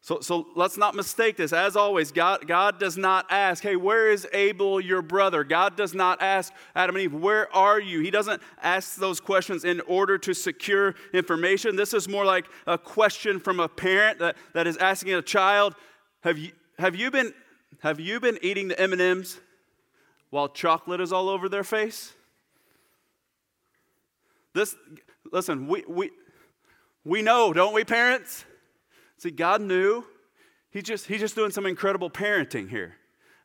So, 0.01 0.21
so 0.21 0.47
let's 0.55 0.77
not 0.77 0.95
mistake 0.95 1.37
this. 1.37 1.53
As 1.53 1.75
always, 1.75 2.13
God, 2.13 2.47
God 2.47 2.79
does 2.79 2.97
not 2.97 3.27
ask, 3.29 3.63
hey, 3.63 3.75
where 3.75 4.09
is 4.09 4.27
Abel, 4.33 4.81
your 4.81 5.03
brother? 5.03 5.43
God 5.43 5.77
does 5.77 5.95
not 5.95 6.23
ask 6.23 6.53
Adam 6.77 6.95
and 6.95 7.03
Eve, 7.03 7.15
where 7.15 7.53
are 7.55 7.81
you? 7.81 8.01
He 8.01 8.13
doesn't 8.13 8.41
ask 8.63 8.95
those 8.97 9.19
questions 9.19 9.65
in 9.65 9.81
order 9.81 10.17
to 10.19 10.33
secure 10.33 10.95
information. 11.13 11.75
This 11.75 11.93
is 11.93 12.09
more 12.09 12.25
like 12.25 12.47
a 12.69 12.79
question 12.79 13.41
from 13.41 13.59
a 13.59 13.69
parent 13.69 14.21
that, 14.21 14.37
that 14.53 14.69
is 14.69 14.77
asking 14.77 15.15
a 15.15 15.23
child, 15.23 15.75
have 16.21 16.39
you, 16.39 16.53
have 16.79 16.95
you, 16.95 17.11
been, 17.11 17.35
have 17.81 17.99
you 17.99 18.21
been 18.21 18.39
eating 18.43 18.69
the 18.69 18.81
M&Ms 18.81 19.41
while 20.31 20.49
chocolate 20.49 21.01
is 21.01 21.13
all 21.13 21.29
over 21.29 21.49
their 21.49 21.65
face? 21.65 22.13
This, 24.55 24.77
listen, 25.33 25.67
we, 25.67 25.85
we, 25.89 26.11
we 27.05 27.23
know, 27.23 27.53
don't 27.53 27.75
we, 27.75 27.85
parents? 27.85 28.45
See, 29.19 29.31
God 29.31 29.61
knew. 29.61 30.05
He 30.71 30.83
just, 30.83 31.07
he's 31.07 31.21
just 31.21 31.35
doing 31.35 31.51
some 31.51 31.65
incredible 31.65 32.11
parenting 32.11 32.69
here. 32.69 32.97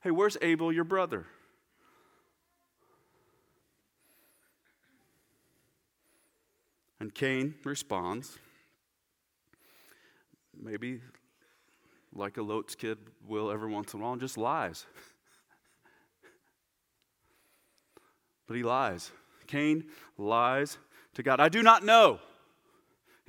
Hey, 0.02 0.12
where's 0.12 0.38
Abel, 0.42 0.72
your 0.72 0.84
brother? 0.84 1.26
And 7.00 7.14
Cain 7.14 7.56
responds, 7.64 8.38
maybe 10.62 11.02
like 12.14 12.38
a 12.38 12.44
Lot's 12.44 12.76
kid 12.76 12.98
will 13.28 13.50
every 13.50 13.72
once 13.72 13.94
in 13.94 14.00
a 14.00 14.04
while, 14.04 14.16
just 14.18 14.38
lies. 14.38 14.86
but 18.48 18.58
he 18.58 18.64
lies. 18.64 19.12
Cain 19.48 19.86
lies 20.18 20.78
to 21.16 21.24
God. 21.24 21.40
I 21.40 21.50
do 21.50 21.64
not 21.64 21.84
know. 21.84 22.20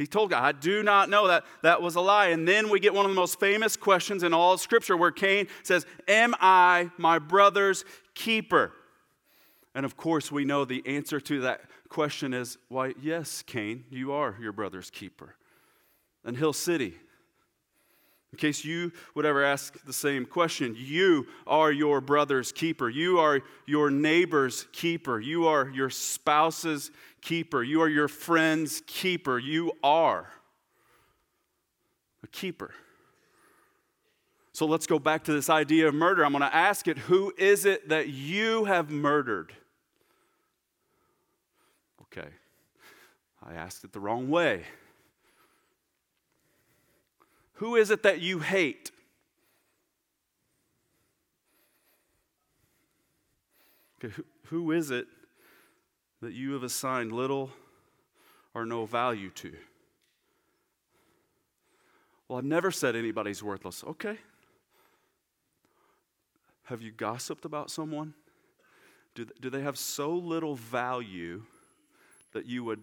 He 0.02 0.06
told 0.08 0.30
God, 0.30 0.42
I 0.42 0.50
do 0.50 0.82
not 0.82 1.08
know 1.08 1.28
that 1.28 1.44
that 1.62 1.80
was 1.80 1.94
a 1.94 2.00
lie. 2.00 2.30
And 2.30 2.46
then 2.46 2.70
we 2.70 2.80
get 2.80 2.92
one 2.92 3.04
of 3.04 3.12
the 3.12 3.14
most 3.14 3.38
famous 3.38 3.76
questions 3.76 4.24
in 4.24 4.34
all 4.34 4.52
of 4.52 4.60
Scripture 4.60 4.96
where 4.96 5.12
Cain 5.12 5.46
says, 5.62 5.86
Am 6.08 6.34
I 6.40 6.90
my 6.98 7.20
brother's 7.20 7.84
keeper? 8.12 8.72
And 9.76 9.86
of 9.86 9.96
course, 9.96 10.32
we 10.32 10.44
know 10.44 10.64
the 10.64 10.82
answer 10.88 11.20
to 11.20 11.42
that 11.42 11.60
question 11.88 12.34
is, 12.34 12.58
Why, 12.66 12.94
yes, 13.00 13.44
Cain, 13.46 13.84
you 13.90 14.10
are 14.10 14.36
your 14.40 14.50
brother's 14.50 14.90
keeper. 14.90 15.36
And 16.24 16.36
Hill 16.36 16.52
City, 16.52 16.96
in 18.32 18.38
case 18.38 18.64
you 18.64 18.92
would 19.14 19.26
ever 19.26 19.44
ask 19.44 19.84
the 19.84 19.92
same 19.92 20.24
question, 20.24 20.74
you 20.78 21.26
are 21.46 21.70
your 21.70 22.00
brother's 22.00 22.50
keeper. 22.50 22.88
You 22.88 23.18
are 23.18 23.42
your 23.66 23.90
neighbor's 23.90 24.66
keeper. 24.72 25.20
You 25.20 25.46
are 25.46 25.68
your 25.68 25.90
spouse's 25.90 26.90
keeper. 27.20 27.62
You 27.62 27.82
are 27.82 27.90
your 27.90 28.08
friend's 28.08 28.82
keeper. 28.86 29.38
You 29.38 29.72
are 29.82 30.30
a 32.22 32.26
keeper. 32.28 32.72
So 34.54 34.64
let's 34.64 34.86
go 34.86 34.98
back 34.98 35.24
to 35.24 35.32
this 35.32 35.50
idea 35.50 35.88
of 35.88 35.94
murder. 35.94 36.24
I'm 36.24 36.32
going 36.32 36.40
to 36.42 36.54
ask 36.54 36.88
it 36.88 36.96
who 36.96 37.34
is 37.36 37.66
it 37.66 37.90
that 37.90 38.08
you 38.08 38.64
have 38.64 38.90
murdered? 38.90 39.52
Okay, 42.02 42.28
I 43.42 43.54
asked 43.54 43.84
it 43.84 43.92
the 43.92 44.00
wrong 44.00 44.28
way. 44.28 44.64
Who 47.62 47.76
is 47.76 47.92
it 47.92 48.02
that 48.02 48.20
you 48.20 48.40
hate? 48.40 48.90
Who 54.46 54.72
is 54.72 54.90
it 54.90 55.06
that 56.20 56.32
you 56.32 56.54
have 56.54 56.64
assigned 56.64 57.12
little 57.12 57.50
or 58.52 58.66
no 58.66 58.84
value 58.84 59.30
to? 59.30 59.54
Well, 62.26 62.40
I've 62.40 62.44
never 62.44 62.72
said 62.72 62.96
anybody's 62.96 63.44
worthless. 63.44 63.84
Okay. 63.84 64.18
Have 66.64 66.82
you 66.82 66.90
gossiped 66.90 67.44
about 67.44 67.70
someone? 67.70 68.14
do, 69.14 69.24
do 69.40 69.50
they 69.50 69.62
have 69.62 69.78
so 69.78 70.10
little 70.10 70.56
value 70.56 71.44
that 72.32 72.44
you 72.44 72.64
would 72.64 72.80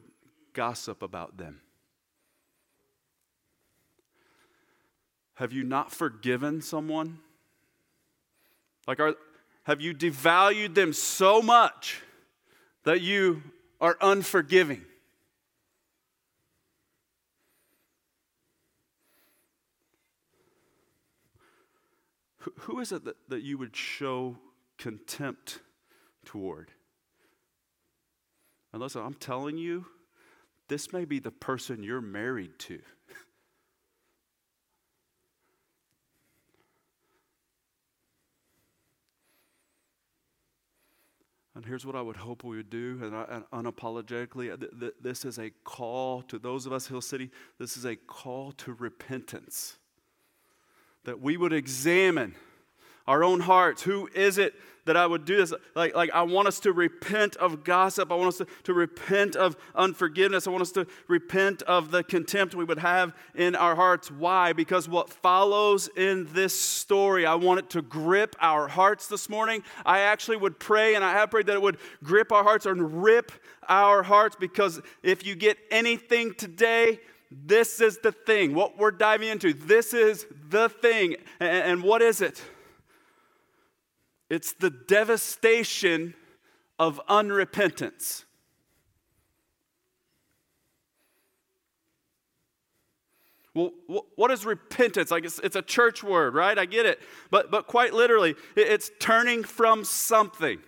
gossip 0.54 1.02
about 1.02 1.36
them? 1.36 1.60
Have 5.40 5.54
you 5.54 5.64
not 5.64 5.90
forgiven 5.90 6.62
someone? 6.62 7.20
Like, 8.86 9.00
are, 9.00 9.16
have 9.64 9.80
you 9.80 9.94
devalued 9.94 10.76
them 10.76 10.92
so 10.92 11.42
much 11.42 12.02
that 12.84 13.00
you 13.00 13.42
are 13.80 13.98
unforgiving? 14.02 14.82
Who 22.40 22.82
is 22.82 22.92
it 22.92 23.06
that, 23.06 23.16
that 23.30 23.42
you 23.42 23.58
would 23.58 23.78
show 23.78 24.36
contempt 24.78 25.62
toward? 26.26 26.72
And 28.74 28.82
listen, 28.82 29.02
I'm 29.06 29.14
telling 29.14 29.58
you, 29.58 29.86
this 30.68 30.92
may 30.92 31.06
be 31.06 31.20
the 31.20 31.32
person 31.32 31.82
you're 31.82 32.02
married 32.02 32.60
to. 32.60 32.82
And 41.60 41.66
here's 41.66 41.86
what 41.86 41.98
I 41.98 42.02
would 42.02 42.16
hope 42.16 42.46
we 42.46 42.56
would 42.56 42.70
do, 42.70 43.02
and, 43.04 43.14
I, 43.14 43.44
and 43.52 43.66
unapologetically, 43.66 44.50
uh, 44.50 44.56
th- 44.56 44.72
th- 44.80 44.94
this 45.02 45.26
is 45.26 45.38
a 45.38 45.50
call 45.66 46.22
to 46.22 46.40
those 46.40 46.66
of 46.66 46.72
us, 46.72 46.88
Hill 46.88 47.02
City, 47.02 47.32
this 47.58 47.76
is 47.76 47.84
a 47.84 47.98
call 47.98 48.54
to 48.54 48.72
repentance. 48.72 49.78
That 51.04 51.20
we 51.20 51.36
would 51.36 51.52
examine 51.52 52.36
our 53.10 53.24
own 53.24 53.40
hearts. 53.40 53.82
Who 53.82 54.08
is 54.14 54.38
it 54.38 54.54
that 54.86 54.96
I 54.96 55.08
would 55.08 55.26
do 55.26 55.38
this? 55.38 55.52
Like, 55.74 55.96
like 55.96 56.12
I 56.14 56.22
want 56.22 56.48
us 56.48 56.60
to 56.60 56.72
repent 56.72 57.36
of 57.38 57.64
gossip. 57.64 58.12
I 58.12 58.16
want 58.16 58.28
us 58.28 58.38
to, 58.38 58.48
to 58.66 58.74
repent 58.74 59.36
of 59.36 59.58
unforgiveness. 59.74 60.46
I 60.46 60.52
want 60.52 60.62
us 60.62 60.72
to 60.74 60.86
repent 61.08 61.64
of 61.64 61.90
the 61.90 62.04
contempt 62.04 62.54
we 62.54 62.64
would 62.64 62.78
have 62.78 63.16
in 63.34 63.56
our 63.56 63.76
hearts. 63.76 64.12
Why? 64.12 64.54
Because 64.54 64.88
what 64.88 65.10
follows 65.10 65.90
in 65.98 66.32
this 66.34 66.58
story, 66.58 67.26
I 67.26 67.34
want 67.34 67.60
it 67.60 67.72
to 67.72 67.82
grip 67.82 68.36
our 68.40 68.68
hearts 68.68 69.08
this 69.08 69.28
morning. 69.28 69.64
I 69.88 70.02
actually 70.02 70.38
would 70.38 70.60
pray, 70.60 70.94
and 70.94 71.04
I 71.04 71.14
have 71.14 71.32
prayed 71.32 71.48
that 71.48 71.56
it 71.56 71.62
would 71.64 71.80
grip 72.04 72.32
our 72.32 72.44
hearts 72.44 72.68
and 72.68 73.02
rip 73.02 73.32
our 73.68 74.04
hearts 74.04 74.36
because 74.40 74.82
if 75.02 75.26
you 75.26 75.34
get 75.34 75.58
anything 75.72 76.36
today, 76.36 77.00
this 77.32 77.82
is 77.82 77.98
the 78.04 78.12
thing. 78.12 78.54
What 78.54 78.78
we're 78.78 78.92
diving 78.92 79.30
into, 79.30 79.52
this 79.52 79.96
is 79.96 80.28
the 80.50 80.70
thing. 80.70 81.16
And, 81.40 81.72
and 81.72 81.84
what 81.84 82.04
is 82.04 82.22
it? 82.22 82.44
It's 84.30 84.54
the 84.54 84.70
devastation 84.70 86.14
of 86.78 87.02
unrepentance. 87.10 88.24
Well, 93.56 93.72
what 94.16 94.32
is 94.32 94.46
repentance? 94.46 95.12
Like 95.12 95.26
it's, 95.26 95.40
it's, 95.40 95.56
a 95.56 95.62
church 95.62 96.04
word, 96.04 96.36
right? 96.36 96.58
I 96.58 96.66
get 96.66 96.86
it. 96.86 97.02
But, 97.32 97.50
but 97.50 97.68
quite 97.68 97.94
literally, 97.94 98.36
it's 98.56 98.92
turning 99.00 99.44
from 99.44 99.84
something. 99.84 100.60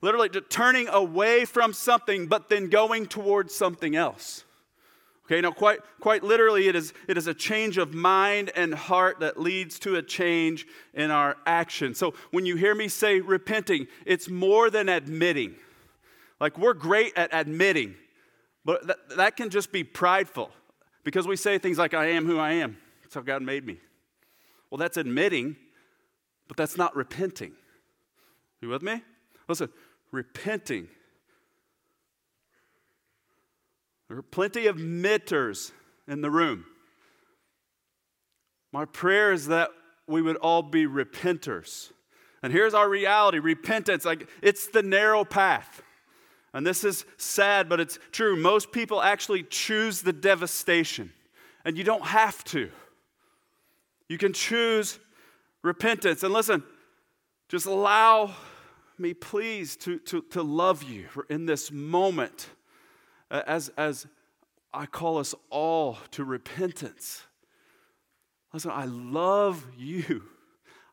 Literally, 0.00 0.30
turning 0.30 0.88
away 0.88 1.44
from 1.44 1.74
something, 1.74 2.26
but 2.26 2.48
then 2.48 2.68
going 2.70 3.06
towards 3.06 3.54
something 3.54 3.94
else. 3.94 4.44
Okay, 5.30 5.40
now 5.40 5.52
quite, 5.52 5.78
quite 6.00 6.24
literally, 6.24 6.66
it 6.66 6.74
is, 6.74 6.92
it 7.06 7.16
is 7.16 7.28
a 7.28 7.34
change 7.34 7.78
of 7.78 7.94
mind 7.94 8.50
and 8.56 8.74
heart 8.74 9.20
that 9.20 9.38
leads 9.38 9.78
to 9.78 9.94
a 9.94 10.02
change 10.02 10.66
in 10.92 11.12
our 11.12 11.36
action. 11.46 11.94
So 11.94 12.14
when 12.32 12.46
you 12.46 12.56
hear 12.56 12.74
me 12.74 12.88
say 12.88 13.20
repenting, 13.20 13.86
it's 14.04 14.28
more 14.28 14.70
than 14.70 14.88
admitting. 14.88 15.54
Like 16.40 16.58
we're 16.58 16.74
great 16.74 17.12
at 17.16 17.30
admitting, 17.32 17.94
but 18.64 18.88
that, 18.88 18.96
that 19.16 19.36
can 19.36 19.50
just 19.50 19.70
be 19.70 19.84
prideful 19.84 20.50
because 21.04 21.28
we 21.28 21.36
say 21.36 21.58
things 21.58 21.78
like, 21.78 21.94
I 21.94 22.06
am 22.06 22.26
who 22.26 22.40
I 22.40 22.54
am. 22.54 22.78
That's 23.02 23.14
how 23.14 23.20
God 23.20 23.40
made 23.40 23.64
me. 23.64 23.78
Well, 24.68 24.78
that's 24.78 24.96
admitting, 24.96 25.54
but 26.48 26.56
that's 26.56 26.76
not 26.76 26.96
repenting. 26.96 27.52
You 28.60 28.68
with 28.68 28.82
me? 28.82 29.00
Listen, 29.46 29.68
repenting 30.10 30.88
There 34.10 34.18
are 34.18 34.22
plenty 34.22 34.66
of 34.66 34.76
mitters 34.76 35.70
in 36.08 36.20
the 36.20 36.32
room. 36.32 36.64
My 38.72 38.84
prayer 38.84 39.32
is 39.32 39.46
that 39.46 39.70
we 40.08 40.20
would 40.20 40.34
all 40.38 40.64
be 40.64 40.84
repenters. 40.84 41.92
And 42.42 42.52
here's 42.52 42.74
our 42.74 42.88
reality 42.88 43.38
repentance, 43.38 44.04
like 44.04 44.28
it's 44.42 44.66
the 44.66 44.82
narrow 44.82 45.24
path. 45.24 45.82
And 46.52 46.66
this 46.66 46.82
is 46.82 47.04
sad, 47.18 47.68
but 47.68 47.78
it's 47.78 48.00
true. 48.10 48.34
Most 48.34 48.72
people 48.72 49.00
actually 49.00 49.44
choose 49.44 50.02
the 50.02 50.12
devastation, 50.12 51.12
and 51.64 51.78
you 51.78 51.84
don't 51.84 52.04
have 52.04 52.42
to. 52.46 52.68
You 54.08 54.18
can 54.18 54.32
choose 54.32 54.98
repentance. 55.62 56.24
And 56.24 56.34
listen, 56.34 56.64
just 57.48 57.66
allow 57.66 58.34
me, 58.98 59.14
please, 59.14 59.76
to, 59.76 60.00
to, 60.00 60.22
to 60.32 60.42
love 60.42 60.82
you 60.82 61.06
in 61.28 61.46
this 61.46 61.70
moment 61.70 62.48
as, 63.30 63.70
as 63.76 64.06
I 64.72 64.86
call 64.86 65.18
us 65.18 65.34
all 65.50 65.98
to 66.12 66.24
repentance. 66.24 67.22
Listen, 68.52 68.70
I 68.72 68.84
love 68.86 69.64
you. 69.76 70.22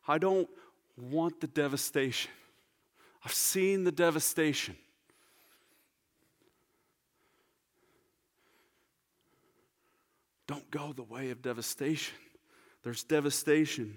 I 0.06 0.18
don't 0.18 0.48
want 0.96 1.40
the 1.40 1.46
devastation. 1.46 2.30
I've 3.24 3.34
seen 3.34 3.84
the 3.84 3.92
devastation. 3.92 4.76
Don't 10.46 10.70
go 10.70 10.92
the 10.92 11.02
way 11.02 11.30
of 11.30 11.42
devastation. 11.42 12.14
There's 12.82 13.04
devastation 13.04 13.96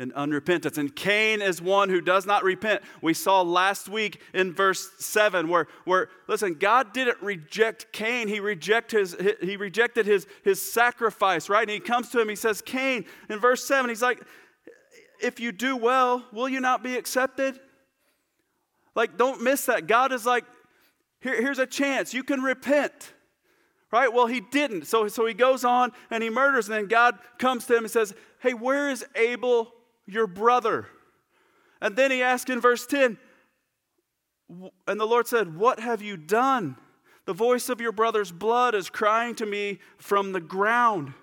and 0.00 0.14
unrepentance. 0.14 0.78
And 0.78 0.96
Cain 0.96 1.42
is 1.42 1.60
one 1.60 1.90
who 1.90 2.00
does 2.00 2.24
not 2.24 2.42
repent. 2.42 2.82
We 3.02 3.12
saw 3.12 3.42
last 3.42 3.88
week 3.88 4.20
in 4.32 4.54
verse 4.54 4.90
7 4.98 5.46
where, 5.46 5.68
where 5.84 6.08
listen, 6.26 6.54
God 6.54 6.94
didn't 6.94 7.22
reject 7.22 7.92
Cain. 7.92 8.26
He, 8.26 8.40
reject 8.40 8.90
his, 8.92 9.14
he 9.42 9.56
rejected 9.56 10.06
his, 10.06 10.26
his 10.42 10.60
sacrifice, 10.60 11.50
right? 11.50 11.62
And 11.62 11.70
he 11.70 11.80
comes 11.80 12.08
to 12.10 12.20
him, 12.20 12.30
he 12.30 12.34
says, 12.34 12.62
Cain, 12.62 13.04
in 13.28 13.38
verse 13.38 13.62
7, 13.64 13.90
he's 13.90 14.02
like, 14.02 14.20
if 15.22 15.38
you 15.38 15.52
do 15.52 15.76
well, 15.76 16.24
will 16.32 16.48
you 16.48 16.60
not 16.60 16.82
be 16.82 16.96
accepted? 16.96 17.60
Like, 18.94 19.18
don't 19.18 19.42
miss 19.42 19.66
that. 19.66 19.86
God 19.86 20.12
is 20.12 20.24
like, 20.24 20.44
Here, 21.20 21.40
here's 21.40 21.58
a 21.58 21.66
chance. 21.66 22.14
You 22.14 22.24
can 22.24 22.40
repent. 22.40 23.12
Right? 23.92 24.10
Well, 24.12 24.26
he 24.26 24.40
didn't. 24.40 24.86
So, 24.86 25.08
so 25.08 25.26
he 25.26 25.34
goes 25.34 25.64
on 25.64 25.92
and 26.10 26.22
he 26.22 26.30
murders, 26.30 26.68
and 26.68 26.78
then 26.78 26.86
God 26.86 27.18
comes 27.38 27.66
to 27.66 27.76
him 27.76 27.84
and 27.84 27.90
says, 27.90 28.14
Hey, 28.40 28.54
where 28.54 28.88
is 28.88 29.04
Abel 29.14 29.72
your 30.10 30.26
brother. 30.26 30.86
And 31.80 31.96
then 31.96 32.10
he 32.10 32.22
asked 32.22 32.50
in 32.50 32.60
verse 32.60 32.86
10, 32.86 33.18
and 34.86 35.00
the 35.00 35.06
Lord 35.06 35.26
said, 35.26 35.56
What 35.56 35.80
have 35.80 36.02
you 36.02 36.16
done? 36.16 36.76
The 37.26 37.32
voice 37.32 37.68
of 37.68 37.80
your 37.80 37.92
brother's 37.92 38.32
blood 38.32 38.74
is 38.74 38.90
crying 38.90 39.34
to 39.36 39.46
me 39.46 39.78
from 39.98 40.32
the 40.32 40.40
ground. 40.40 41.14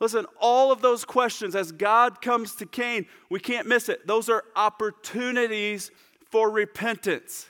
Listen, 0.00 0.26
all 0.40 0.70
of 0.70 0.82
those 0.82 1.04
questions, 1.04 1.56
as 1.56 1.72
God 1.72 2.20
comes 2.20 2.54
to 2.56 2.66
Cain, 2.66 3.06
we 3.30 3.40
can't 3.40 3.66
miss 3.66 3.88
it. 3.88 4.06
Those 4.06 4.28
are 4.28 4.44
opportunities 4.54 5.90
for 6.30 6.50
repentance. 6.50 7.48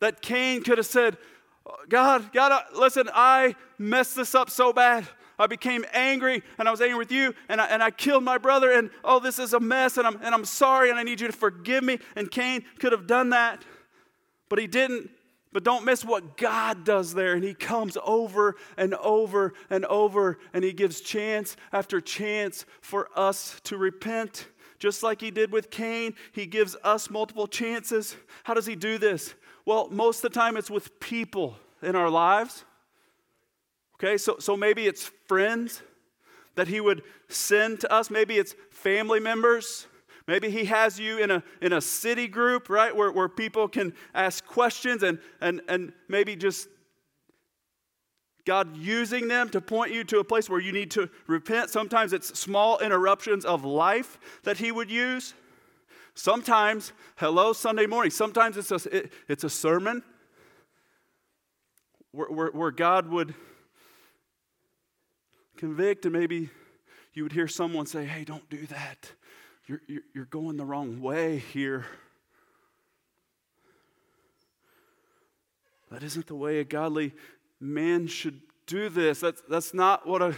That 0.00 0.22
Cain 0.22 0.62
could 0.62 0.78
have 0.78 0.86
said, 0.86 1.16
God, 1.88 2.32
God, 2.32 2.64
listen, 2.74 3.08
I 3.12 3.54
messed 3.78 4.16
this 4.16 4.34
up 4.34 4.50
so 4.50 4.72
bad. 4.72 5.06
I 5.38 5.46
became 5.46 5.84
angry 5.92 6.42
and 6.58 6.68
I 6.68 6.70
was 6.70 6.80
angry 6.80 6.98
with 6.98 7.12
you 7.12 7.34
and 7.48 7.60
I, 7.60 7.66
and 7.66 7.82
I 7.82 7.90
killed 7.90 8.24
my 8.24 8.38
brother 8.38 8.72
and 8.72 8.90
oh, 9.02 9.20
this 9.20 9.38
is 9.38 9.52
a 9.52 9.60
mess 9.60 9.96
and 9.96 10.06
I'm, 10.06 10.16
and 10.22 10.34
I'm 10.34 10.44
sorry 10.44 10.90
and 10.90 10.98
I 10.98 11.02
need 11.02 11.20
you 11.20 11.26
to 11.26 11.32
forgive 11.32 11.84
me. 11.84 11.98
And 12.16 12.30
Cain 12.30 12.64
could 12.78 12.92
have 12.92 13.06
done 13.06 13.30
that, 13.30 13.62
but 14.48 14.58
he 14.58 14.66
didn't. 14.66 15.10
But 15.54 15.62
don't 15.62 15.84
miss 15.84 16.04
what 16.04 16.36
God 16.36 16.84
does 16.84 17.14
there. 17.14 17.34
And 17.34 17.44
He 17.44 17.54
comes 17.54 17.96
over 18.04 18.56
and 18.76 18.92
over 18.94 19.54
and 19.70 19.84
over, 19.84 20.40
and 20.52 20.64
He 20.64 20.72
gives 20.72 21.00
chance 21.00 21.56
after 21.72 22.00
chance 22.00 22.66
for 22.80 23.08
us 23.14 23.60
to 23.62 23.78
repent. 23.78 24.48
Just 24.80 25.04
like 25.04 25.20
He 25.20 25.30
did 25.30 25.52
with 25.52 25.70
Cain, 25.70 26.16
He 26.32 26.44
gives 26.46 26.74
us 26.82 27.08
multiple 27.08 27.46
chances. 27.46 28.16
How 28.42 28.54
does 28.54 28.66
He 28.66 28.74
do 28.74 28.98
this? 28.98 29.32
Well, 29.64 29.88
most 29.90 30.24
of 30.24 30.32
the 30.32 30.38
time 30.38 30.56
it's 30.56 30.70
with 30.70 30.98
people 30.98 31.56
in 31.82 31.94
our 31.94 32.10
lives. 32.10 32.64
Okay, 34.04 34.18
so, 34.18 34.36
so 34.38 34.54
maybe 34.54 34.86
it's 34.86 35.10
friends 35.26 35.80
that 36.56 36.68
he 36.68 36.78
would 36.78 37.02
send 37.28 37.80
to 37.80 37.90
us. 37.90 38.10
Maybe 38.10 38.36
it's 38.36 38.54
family 38.70 39.18
members. 39.18 39.86
Maybe 40.28 40.50
he 40.50 40.66
has 40.66 41.00
you 41.00 41.16
in 41.16 41.30
a, 41.30 41.42
in 41.62 41.72
a 41.72 41.80
city 41.80 42.28
group, 42.28 42.68
right, 42.68 42.94
where, 42.94 43.10
where 43.10 43.30
people 43.30 43.66
can 43.66 43.94
ask 44.14 44.44
questions 44.44 45.02
and, 45.02 45.18
and, 45.40 45.62
and 45.68 45.94
maybe 46.06 46.36
just 46.36 46.68
God 48.44 48.76
using 48.76 49.26
them 49.26 49.48
to 49.48 49.60
point 49.62 49.90
you 49.90 50.04
to 50.04 50.18
a 50.18 50.24
place 50.24 50.50
where 50.50 50.60
you 50.60 50.72
need 50.72 50.90
to 50.90 51.08
repent. 51.26 51.70
Sometimes 51.70 52.12
it's 52.12 52.38
small 52.38 52.78
interruptions 52.80 53.46
of 53.46 53.64
life 53.64 54.18
that 54.42 54.58
he 54.58 54.70
would 54.70 54.90
use. 54.90 55.32
Sometimes, 56.12 56.92
hello, 57.16 57.54
Sunday 57.54 57.86
morning. 57.86 58.10
Sometimes 58.10 58.58
it's 58.58 58.70
a, 58.70 58.96
it, 58.96 59.12
it's 59.28 59.44
a 59.44 59.50
sermon 59.50 60.02
where, 62.12 62.28
where, 62.28 62.50
where 62.50 62.70
God 62.70 63.08
would 63.08 63.34
convict, 65.56 66.04
and 66.04 66.12
maybe 66.12 66.50
you 67.12 67.22
would 67.22 67.32
hear 67.32 67.48
someone 67.48 67.86
say, 67.86 68.04
Hey, 68.04 68.24
don't 68.24 68.48
do 68.50 68.66
that. 68.66 69.10
You're, 69.66 69.80
you're, 69.86 70.02
you're 70.14 70.24
going 70.26 70.56
the 70.56 70.64
wrong 70.64 71.00
way 71.00 71.38
here. 71.38 71.86
That 75.90 76.02
isn't 76.02 76.26
the 76.26 76.34
way 76.34 76.58
a 76.58 76.64
godly 76.64 77.14
man 77.60 78.06
should 78.08 78.40
do 78.66 78.88
this. 78.88 79.20
That's, 79.20 79.42
that's 79.48 79.72
not 79.72 80.06
what 80.06 80.22
a, 80.22 80.34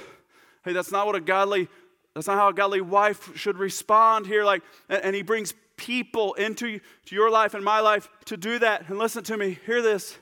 hey, 0.65 0.73
that's 0.73 0.93
not 0.93 1.07
what 1.07 1.17
a 1.17 1.21
godly, 1.21 1.69
that's 2.15 2.27
not 2.27 2.37
how 2.37 2.49
a 2.49 2.55
godly 2.55 2.81
wife 2.81 3.37
should 3.37 3.59
respond 3.59 4.27
here. 4.27 4.45
Like, 4.45 4.63
and, 4.89 5.03
and 5.03 5.17
he 5.17 5.23
brings 5.23 5.55
people 5.77 6.35
into 6.35 6.79
to 7.07 7.15
your 7.15 7.31
life 7.31 7.55
and 7.55 7.65
my 7.65 7.81
life 7.81 8.09
to 8.27 8.37
do 8.37 8.59
that. 8.59 8.89
And 8.89 8.99
listen 8.99 9.25
to 9.25 9.37
me, 9.37 9.59
hear 9.67 9.83
this. 9.83 10.19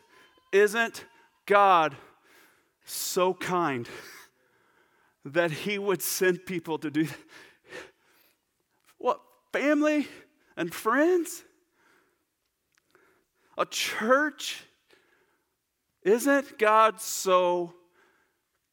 Isn't 0.53 1.05
God 1.47 1.97
so 2.85 3.35
kind 3.35 3.89
that 5.25 5.51
he 5.51 5.79
would 5.79 6.03
send 6.03 6.47
people 6.47 6.79
to 6.79 6.91
do? 6.91 7.09
What, 8.99 9.21
family 9.53 10.07
and 10.57 10.73
friends? 10.73 11.43
A 13.57 13.67
church? 13.67 14.65
Isn't 16.03 16.59
God 16.59 17.01
so 17.01 17.75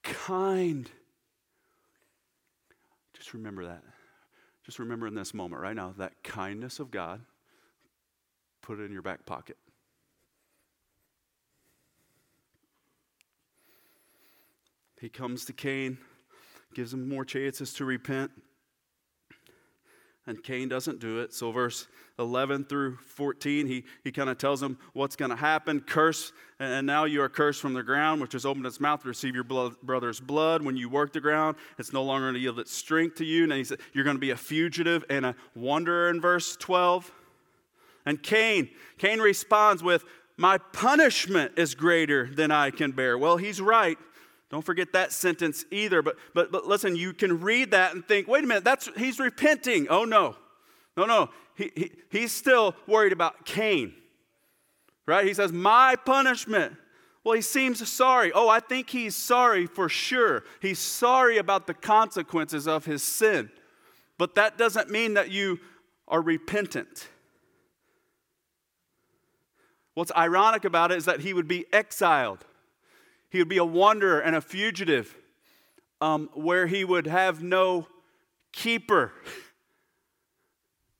kind? 0.04 0.90
Just 3.14 3.34
remember 3.34 3.66
that. 3.68 3.84
Just 4.66 4.80
remember 4.80 5.08
in 5.08 5.16
this 5.16 5.34
moment 5.34 5.62
right 5.62 5.76
now 5.76 5.94
that 5.98 6.24
kindness 6.24 6.80
of 6.80 6.92
God, 6.92 7.22
put 8.62 8.80
it 8.80 8.84
in 8.84 8.92
your 8.92 9.02
back 9.02 9.26
pocket. 9.26 9.58
He 15.00 15.10
comes 15.10 15.46
to 15.46 15.54
Cain, 15.54 15.98
gives 16.74 16.94
him 16.94 17.08
more 17.08 17.26
chances 17.26 17.74
to 17.76 17.86
repent. 17.86 18.32
And 20.28 20.44
Cain 20.44 20.70
doesn't 20.70 21.00
do 21.00 21.20
it. 21.20 21.34
So, 21.34 21.52
verse 21.52 21.88
11 22.20 22.66
through 22.66 22.98
14, 22.98 23.66
he, 23.66 23.84
he 24.04 24.12
kind 24.12 24.30
of 24.30 24.38
tells 24.38 24.62
him 24.62 24.78
what's 24.94 25.16
going 25.16 25.32
to 25.32 25.36
happen. 25.36 25.82
Curse, 25.82 26.32
and 26.60 26.86
now 26.86 27.06
you 27.06 27.24
are 27.24 27.30
cursed 27.30 27.60
from 27.60 27.74
the 27.74 27.82
ground, 27.82 28.22
which 28.22 28.34
has 28.34 28.46
opened 28.46 28.68
its 28.68 28.80
mouth 28.80 29.02
to 29.02 29.08
receive 29.08 29.34
your 29.34 29.44
blood, 29.44 29.74
brother's 29.82 30.20
blood. 30.20 30.64
When 30.64 30.78
you 30.78 30.90
work 30.90 31.12
the 31.12 31.22
ground, 31.22 31.58
it's 31.80 31.92
no 31.92 32.04
longer 32.04 32.26
going 32.28 32.36
to 32.36 32.40
yield 32.40 32.60
its 32.60 32.72
strength 32.72 33.16
to 33.16 33.26
you. 33.26 33.44
And 33.44 33.54
he 33.54 33.64
said, 33.64 33.80
You're 33.94 34.04
going 34.04 34.16
to 34.16 34.22
be 34.22 34.30
a 34.30 34.38
fugitive 34.38 35.04
and 35.10 35.26
a 35.26 35.36
wanderer 35.56 36.10
in 36.10 36.22
verse 36.22 36.56
12. 36.56 37.12
And 38.06 38.22
Cain, 38.22 38.70
Cain 39.00 39.20
responds 39.20 39.82
with, 39.82 40.06
My 40.38 40.60
punishment 40.60 41.54
is 41.58 41.74
greater 41.74 42.30
than 42.32 42.52
I 42.52 42.70
can 42.70 42.92
bear. 42.92 43.18
Well, 43.18 43.38
he's 43.38 43.60
right. 43.60 43.98
Don't 44.52 44.66
forget 44.66 44.92
that 44.94 45.14
sentence 45.14 45.64
either. 45.72 46.02
But, 46.02 46.18
but, 46.34 46.52
but 46.52 46.68
listen, 46.68 46.96
you 46.96 47.14
can 47.14 47.40
read 47.40 47.72
that 47.72 47.94
and 47.94 48.06
think, 48.06 48.28
wait 48.28 48.44
a 48.44 48.48
minute, 48.48 48.66
that's, 48.66 48.90
he's 48.98 49.18
repenting. 49.18 49.88
Oh, 49.90 50.04
no. 50.04 50.36
No, 50.98 51.06
no. 51.06 51.30
He, 51.56 51.72
he, 51.76 51.92
he's 52.12 52.34
still 52.34 52.76
worried 52.86 53.14
about 53.14 53.46
Cain. 53.46 53.94
Right? 55.08 55.26
He 55.26 55.34
says, 55.34 55.54
my 55.54 55.96
punishment. 55.96 56.76
Well, 57.24 57.36
he 57.36 57.42
seems 57.42 57.88
sorry. 57.90 58.32
Oh, 58.34 58.50
I 58.50 58.60
think 58.60 58.90
he's 58.90 59.16
sorry 59.16 59.68
for 59.68 59.88
sure. 59.88 60.44
He's 60.62 60.80
sorry 60.80 61.38
about 61.38 61.66
the 61.66 61.74
consequences 61.74 62.68
of 62.68 62.86
his 62.86 63.04
sin. 63.04 63.50
But 64.18 64.36
that 64.36 64.58
doesn't 64.58 64.90
mean 64.90 65.14
that 65.14 65.32
you 65.32 65.60
are 66.08 66.22
repentant. 66.22 67.08
What's 69.94 70.12
ironic 70.16 70.66
about 70.66 70.92
it 70.92 70.98
is 70.98 71.06
that 71.06 71.22
he 71.22 71.34
would 71.34 71.48
be 71.48 71.66
exiled. 71.72 72.46
He 73.32 73.40
would 73.40 73.50
be 73.50 73.58
a 73.58 73.66
wanderer 73.66 74.20
and 74.20 74.36
a 74.36 74.42
fugitive 74.42 75.16
um, 76.02 76.30
where 76.34 76.68
he 76.68 76.84
would 76.84 77.08
have 77.08 77.42
no 77.42 77.88
keeper. 78.52 79.14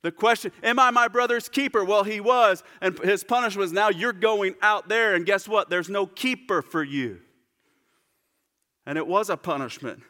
The 0.02 0.10
question, 0.10 0.50
am 0.62 0.80
I 0.80 0.90
my 0.90 1.06
brother's 1.06 1.48
keeper? 1.48 1.84
Well, 1.84 2.02
he 2.02 2.20
was, 2.20 2.64
and 2.80 2.98
his 3.00 3.22
punishment 3.22 3.60
was 3.60 3.72
now 3.72 3.90
you're 3.90 4.12
going 4.12 4.56
out 4.60 4.88
there, 4.88 5.14
and 5.14 5.24
guess 5.24 5.46
what? 5.46 5.70
There's 5.70 5.88
no 5.88 6.06
keeper 6.06 6.62
for 6.62 6.82
you. 6.82 7.20
And 8.84 8.98
it 8.98 9.06
was 9.06 9.30
a 9.30 9.36
punishment. 9.36 10.02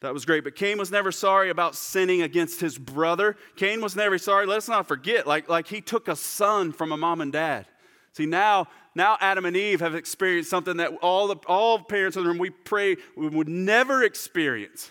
That 0.00 0.12
was 0.12 0.24
great. 0.24 0.44
But 0.44 0.54
Cain 0.54 0.78
was 0.78 0.90
never 0.90 1.10
sorry 1.10 1.48
about 1.48 1.74
sinning 1.74 2.22
against 2.22 2.60
his 2.60 2.76
brother. 2.76 3.36
Cain 3.56 3.80
was 3.80 3.96
never 3.96 4.18
sorry. 4.18 4.46
Let's 4.46 4.68
not 4.68 4.86
forget, 4.86 5.26
like, 5.26 5.48
like 5.48 5.66
he 5.66 5.80
took 5.80 6.08
a 6.08 6.16
son 6.16 6.72
from 6.72 6.92
a 6.92 6.96
mom 6.96 7.20
and 7.20 7.32
dad. 7.32 7.66
See, 8.12 8.26
now, 8.26 8.66
now 8.98 9.16
Adam 9.20 9.46
and 9.46 9.56
Eve 9.56 9.80
have 9.80 9.94
experienced 9.94 10.50
something 10.50 10.76
that 10.76 10.92
all 11.00 11.28
the 11.28 11.36
all 11.46 11.78
parents 11.78 12.16
in 12.16 12.24
the 12.24 12.28
room 12.28 12.38
we 12.38 12.50
pray 12.50 12.96
we 13.16 13.28
would 13.28 13.48
never 13.48 14.02
experience. 14.02 14.90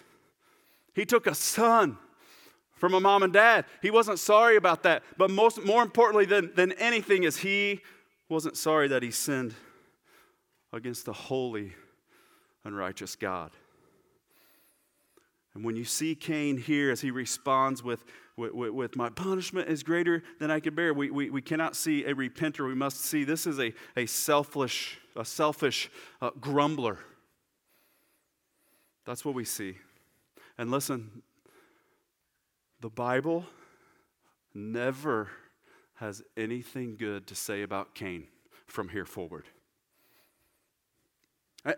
He 0.96 1.06
took 1.06 1.28
a 1.28 1.36
son 1.36 1.98
from 2.78 2.94
a 2.94 3.00
mom 3.00 3.24
and 3.24 3.34
dad. 3.34 3.66
He 3.82 3.92
wasn't 3.92 4.20
sorry 4.20 4.56
about 4.56 4.84
that. 4.84 5.04
But 5.18 5.30
most, 5.30 5.64
more 5.64 5.84
importantly 5.84 6.26
than, 6.26 6.52
than 6.56 6.72
anything 6.74 7.24
is 7.24 7.38
he 7.38 7.82
wasn't 8.30 8.58
sorry 8.58 8.88
that 8.88 9.04
he 9.04 9.12
sinned 9.12 9.54
against 10.72 11.06
the 11.06 11.14
holy 11.14 11.74
and 12.64 12.78
righteous 12.78 13.16
God. 13.16 13.52
And 15.54 15.64
when 15.64 15.76
you 15.76 15.86
see 15.86 16.14
Cain 16.16 16.58
here 16.58 16.92
as 16.92 17.02
he 17.02 17.10
responds 17.10 17.84
with, 17.84 18.06
with, 18.38 18.54
with, 18.54 18.72
with, 18.72 18.96
my 18.96 19.10
punishment 19.10 19.68
is 19.68 19.84
greater 19.84 20.24
than 20.40 20.52
I 20.52 20.60
can 20.60 20.76
bear, 20.76 20.94
we, 20.94 21.10
we, 21.10 21.30
we 21.30 21.42
cannot 21.42 21.76
see 21.76 22.06
a 22.06 22.14
repenter. 22.14 22.68
We 22.68 22.76
must 22.76 23.02
see 23.02 23.24
this 23.24 23.48
is 23.48 23.60
a, 23.60 23.74
a 23.98 24.06
selfish, 24.06 25.00
a 25.16 25.26
selfish 25.26 25.90
uh, 26.22 26.30
grumbler. 26.40 27.00
That's 29.06 29.26
what 29.26 29.34
we 29.34 29.44
see. 29.44 29.78
And 30.58 30.70
listen, 30.70 31.24
the 32.80 32.90
Bible 32.90 33.46
never 34.54 35.30
has 35.96 36.22
anything 36.36 36.96
good 36.96 37.26
to 37.28 37.36
say 37.36 37.64
about 37.64 37.96
Cain 37.96 38.28
from 38.68 38.90
here 38.90 39.06
forward. 39.06 39.46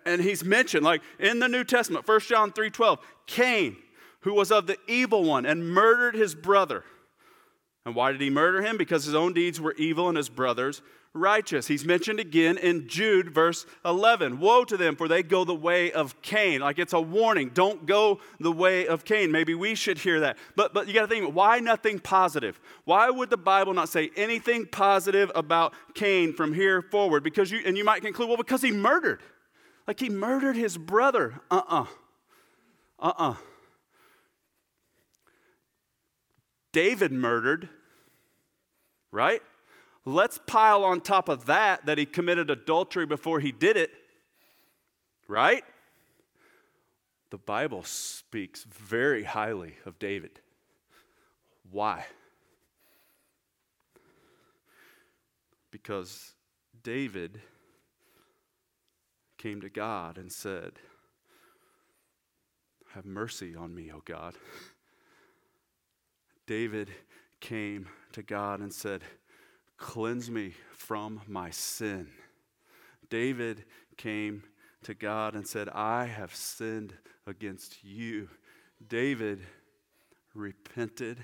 And 0.05 0.21
he's 0.21 0.43
mentioned, 0.43 0.83
like 0.83 1.01
in 1.19 1.39
the 1.39 1.47
New 1.47 1.63
Testament, 1.63 2.07
1 2.07 2.19
John 2.21 2.51
3:12, 2.51 2.99
Cain, 3.25 3.77
who 4.21 4.33
was 4.33 4.51
of 4.51 4.67
the 4.67 4.77
evil 4.87 5.23
one 5.23 5.45
and 5.45 5.69
murdered 5.69 6.15
his 6.15 6.35
brother. 6.35 6.83
And 7.85 7.95
why 7.95 8.11
did 8.11 8.21
he 8.21 8.29
murder 8.29 8.61
him? 8.61 8.77
Because 8.77 9.05
his 9.05 9.15
own 9.15 9.33
deeds 9.33 9.59
were 9.59 9.73
evil 9.73 10.07
and 10.09 10.17
his 10.17 10.29
brother's 10.29 10.81
righteous. 11.13 11.67
He's 11.67 11.85
mentioned 11.85 12.19
again 12.19 12.57
in 12.57 12.87
Jude, 12.87 13.31
verse 13.33 13.65
11. 13.83 14.39
Woe 14.39 14.63
to 14.65 14.77
them, 14.77 14.95
for 14.95 15.07
they 15.07 15.23
go 15.23 15.43
the 15.43 15.55
way 15.55 15.91
of 15.91 16.21
Cain. 16.21 16.61
Like 16.61 16.79
it's 16.79 16.93
a 16.93 17.01
warning. 17.01 17.49
Don't 17.53 17.85
go 17.85 18.19
the 18.39 18.51
way 18.51 18.87
of 18.87 19.05
Cain. 19.05 19.31
Maybe 19.31 19.55
we 19.55 19.75
should 19.75 19.97
hear 19.97 20.19
that. 20.21 20.37
But, 20.55 20.73
but 20.73 20.87
you 20.87 20.93
got 20.93 21.01
to 21.01 21.07
think, 21.07 21.33
why 21.33 21.59
nothing 21.59 21.99
positive? 21.99 22.59
Why 22.85 23.09
would 23.09 23.29
the 23.29 23.37
Bible 23.37 23.73
not 23.73 23.89
say 23.89 24.11
anything 24.15 24.65
positive 24.67 25.31
about 25.35 25.73
Cain 25.95 26.33
from 26.33 26.53
here 26.53 26.81
forward? 26.81 27.23
Because 27.23 27.51
you, 27.51 27.61
and 27.65 27.77
you 27.77 27.83
might 27.83 28.01
conclude, 28.01 28.27
well, 28.27 28.37
because 28.37 28.61
he 28.61 28.71
murdered. 28.71 29.21
Like 29.87 29.99
he 29.99 30.09
murdered 30.09 30.55
his 30.55 30.77
brother. 30.77 31.41
Uh 31.49 31.61
uh-uh. 31.67 31.85
uh. 32.99 33.07
Uh 33.07 33.13
uh. 33.17 33.35
David 36.71 37.11
murdered, 37.11 37.69
right? 39.11 39.41
Let's 40.05 40.39
pile 40.45 40.83
on 40.83 41.01
top 41.01 41.29
of 41.29 41.45
that 41.45 41.85
that 41.85 41.97
he 41.97 42.05
committed 42.05 42.49
adultery 42.49 43.05
before 43.05 43.39
he 43.39 43.51
did 43.51 43.77
it, 43.77 43.91
right? 45.27 45.63
The 47.29 47.37
Bible 47.37 47.83
speaks 47.83 48.63
very 48.63 49.23
highly 49.23 49.75
of 49.85 49.99
David. 49.99 50.39
Why? 51.71 52.05
Because 55.69 56.33
David 56.81 57.41
came 59.37 59.61
to 59.61 59.69
God 59.69 60.17
and 60.17 60.31
said, 60.31 60.73
Have 62.93 63.05
mercy 63.05 63.55
on 63.55 63.75
me, 63.75 63.91
O 63.91 64.01
God. 64.03 64.33
David 66.49 66.89
came 67.39 67.87
to 68.11 68.23
God 68.23 68.59
and 68.59 68.73
said, 68.73 69.03
Cleanse 69.77 70.31
me 70.31 70.55
from 70.71 71.21
my 71.27 71.51
sin. 71.51 72.07
David 73.07 73.65
came 73.97 74.41
to 74.81 74.95
God 74.95 75.35
and 75.35 75.45
said, 75.47 75.69
I 75.69 76.05
have 76.05 76.33
sinned 76.33 76.95
against 77.27 77.83
you. 77.83 78.29
David 78.87 79.45
repented 80.33 81.19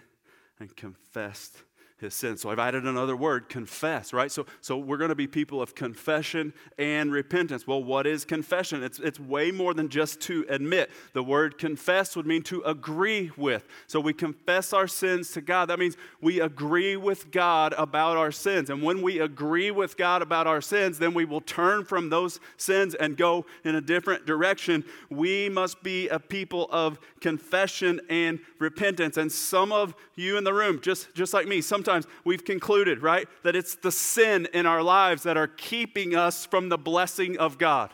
and 0.59 0.75
confessed 0.75 1.57
his 1.97 2.13
sin. 2.13 2.35
So 2.35 2.49
I've 2.49 2.59
added 2.59 2.85
another 2.85 3.15
word, 3.15 3.47
confess, 3.47 4.11
right? 4.11 4.29
So, 4.29 4.45
so 4.59 4.77
we're 4.77 4.97
going 4.97 5.09
to 5.09 5.15
be 5.15 5.27
people 5.27 5.61
of 5.61 5.75
confession 5.75 6.53
and 6.77 7.09
repentance. 7.09 7.65
Well, 7.65 7.81
what 7.81 8.05
is 8.05 8.25
confession? 8.25 8.83
It's, 8.83 8.99
it's 8.99 9.17
way 9.19 9.51
more 9.51 9.73
than 9.73 9.87
just 9.87 10.19
to 10.21 10.45
admit. 10.49 10.91
The 11.13 11.23
word 11.23 11.57
confess 11.57 12.17
would 12.17 12.25
mean 12.25 12.43
to 12.43 12.61
agree 12.63 13.31
with. 13.37 13.65
So 13.87 14.01
we 14.01 14.11
confess 14.11 14.73
our 14.73 14.87
sins 14.87 15.31
to 15.31 15.41
God. 15.41 15.67
That 15.67 15.79
means 15.79 15.95
we 16.19 16.41
agree 16.41 16.97
with 16.97 17.31
God 17.31 17.73
about 17.77 18.17
our 18.17 18.31
sins. 18.31 18.69
And 18.69 18.83
when 18.83 19.01
we 19.01 19.19
agree 19.19 19.71
with 19.71 19.95
God 19.95 20.21
about 20.21 20.47
our 20.47 20.61
sins, 20.61 20.99
then 20.99 21.13
we 21.13 21.23
will 21.23 21.41
turn 21.41 21.85
from 21.85 22.09
those 22.09 22.41
sins 22.57 22.93
and 22.95 23.15
go 23.15 23.45
in 23.63 23.75
a 23.75 23.81
different 23.81 24.25
direction. 24.25 24.83
We 25.09 25.47
must 25.47 25.81
be 25.81 26.09
a 26.09 26.19
people 26.19 26.67
of 26.71 26.99
confession 27.21 28.01
and 28.09 28.39
repentance. 28.59 29.15
And 29.15 29.31
some 29.31 29.71
of 29.71 29.95
you 30.15 30.37
in 30.37 30.43
the 30.43 30.53
room, 30.53 30.81
just, 30.81 31.13
just 31.15 31.33
like 31.33 31.47
me, 31.47 31.61
some 31.61 31.84
sometimes 31.85 32.11
we've 32.23 32.43
concluded, 32.43 33.01
right, 33.01 33.27
that 33.43 33.55
it's 33.55 33.75
the 33.75 33.91
sin 33.91 34.47
in 34.53 34.65
our 34.65 34.81
lives 34.81 35.23
that 35.23 35.37
are 35.37 35.47
keeping 35.47 36.15
us 36.15 36.45
from 36.45 36.69
the 36.69 36.77
blessing 36.77 37.37
of 37.37 37.57
God. 37.57 37.91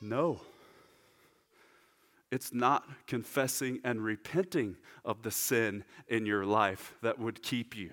No. 0.00 0.40
It's 2.30 2.52
not 2.52 2.88
confessing 3.06 3.80
and 3.84 4.02
repenting 4.02 4.76
of 5.04 5.22
the 5.22 5.30
sin 5.30 5.84
in 6.08 6.26
your 6.26 6.44
life 6.44 6.94
that 7.02 7.18
would 7.18 7.42
keep 7.42 7.76
you. 7.76 7.90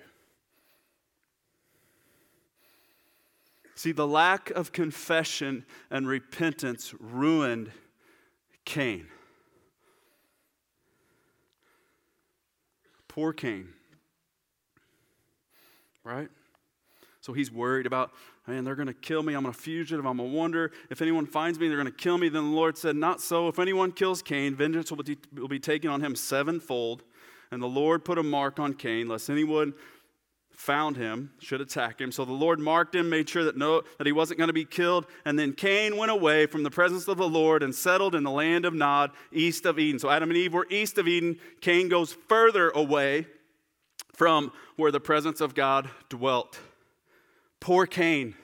See, 3.74 3.92
the 3.92 4.06
lack 4.06 4.50
of 4.50 4.72
confession 4.72 5.64
and 5.90 6.06
repentance 6.06 6.94
ruined 6.98 7.70
Cain. 8.64 9.08
Poor 13.12 13.34
Cain. 13.34 13.68
Right? 16.02 16.30
So 17.20 17.34
he's 17.34 17.52
worried 17.52 17.84
about, 17.84 18.10
man, 18.46 18.64
they're 18.64 18.74
going 18.74 18.88
to 18.88 18.94
kill 18.94 19.22
me. 19.22 19.34
I'm 19.34 19.44
a 19.44 19.52
fugitive. 19.52 20.06
I'm 20.06 20.18
a 20.18 20.24
wonder. 20.24 20.72
If 20.88 21.02
anyone 21.02 21.26
finds 21.26 21.58
me, 21.58 21.68
they're 21.68 21.76
going 21.76 21.86
to 21.86 21.92
kill 21.92 22.16
me. 22.16 22.30
Then 22.30 22.50
the 22.50 22.56
Lord 22.56 22.78
said, 22.78 22.96
Not 22.96 23.20
so. 23.20 23.48
If 23.48 23.58
anyone 23.58 23.92
kills 23.92 24.22
Cain, 24.22 24.54
vengeance 24.54 24.90
will 24.90 25.02
be, 25.02 25.18
will 25.36 25.46
be 25.46 25.60
taken 25.60 25.90
on 25.90 26.00
him 26.00 26.16
sevenfold. 26.16 27.02
And 27.50 27.62
the 27.62 27.68
Lord 27.68 28.02
put 28.02 28.16
a 28.16 28.22
mark 28.22 28.58
on 28.58 28.72
Cain, 28.72 29.08
lest 29.08 29.28
anyone 29.28 29.74
found 30.54 30.96
him, 30.96 31.30
should 31.40 31.60
attack 31.60 32.00
him. 32.00 32.12
So 32.12 32.24
the 32.24 32.32
Lord 32.32 32.60
marked 32.60 32.94
him, 32.94 33.08
made 33.08 33.28
sure 33.28 33.44
that, 33.44 33.56
no, 33.56 33.82
that 33.98 34.06
he 34.06 34.12
wasn't 34.12 34.38
going 34.38 34.48
to 34.48 34.54
be 34.54 34.64
killed. 34.64 35.06
And 35.24 35.38
then 35.38 35.52
Cain 35.52 35.96
went 35.96 36.10
away 36.10 36.46
from 36.46 36.62
the 36.62 36.70
presence 36.70 37.08
of 37.08 37.18
the 37.18 37.28
Lord 37.28 37.62
and 37.62 37.74
settled 37.74 38.14
in 38.14 38.22
the 38.22 38.30
land 38.30 38.64
of 38.64 38.74
Nod, 38.74 39.10
east 39.32 39.66
of 39.66 39.78
Eden. 39.78 39.98
So 39.98 40.10
Adam 40.10 40.30
and 40.30 40.36
Eve 40.36 40.54
were 40.54 40.66
east 40.70 40.98
of 40.98 41.08
Eden. 41.08 41.38
Cain 41.60 41.88
goes 41.88 42.12
further 42.12 42.70
away 42.70 43.26
from 44.14 44.52
where 44.76 44.92
the 44.92 45.00
presence 45.00 45.40
of 45.40 45.54
God 45.54 45.88
dwelt. 46.08 46.60
Poor 47.60 47.86
Cain. 47.86 48.34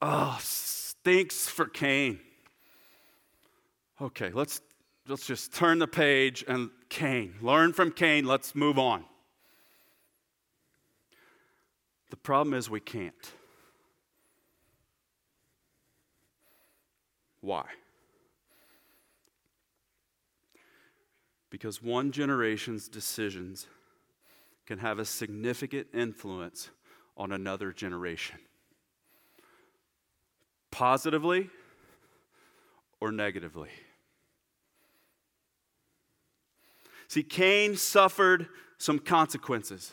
Oh, 0.00 0.38
stinks 0.40 1.46
for 1.46 1.66
Cain. 1.66 2.20
Okay, 4.00 4.30
let's, 4.32 4.62
let's 5.08 5.26
just 5.26 5.52
turn 5.52 5.78
the 5.78 5.86
page 5.86 6.42
and 6.48 6.70
Cain. 6.88 7.34
Learn 7.42 7.74
from 7.74 7.90
Cain. 7.90 8.24
Let's 8.24 8.54
move 8.54 8.78
on. 8.78 9.04
The 12.10 12.16
problem 12.16 12.54
is 12.54 12.68
we 12.68 12.80
can't. 12.80 13.32
Why? 17.40 17.64
Because 21.48 21.82
one 21.82 22.12
generation's 22.12 22.88
decisions 22.88 23.66
can 24.66 24.78
have 24.78 24.98
a 24.98 25.04
significant 25.04 25.88
influence 25.94 26.70
on 27.16 27.32
another 27.32 27.72
generation, 27.72 28.38
positively 30.70 31.50
or 33.00 33.10
negatively. 33.10 33.70
See, 37.08 37.24
Cain 37.24 37.76
suffered 37.76 38.48
some 38.78 39.00
consequences. 39.00 39.92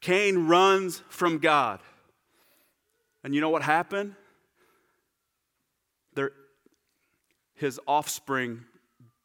Cain 0.00 0.46
runs 0.46 1.02
from 1.08 1.38
God. 1.38 1.80
And 3.24 3.34
you 3.34 3.40
know 3.40 3.50
what 3.50 3.62
happened? 3.62 4.14
Their, 6.14 6.32
his 7.54 7.80
offspring 7.86 8.64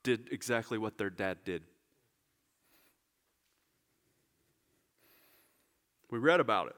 did 0.04 0.30
exactly 0.32 0.78
what 0.78 0.98
their 0.98 1.10
dad 1.10 1.38
did. 1.46 1.64
We 6.10 6.20
read 6.20 6.40
about 6.40 6.68
it. 6.68 6.76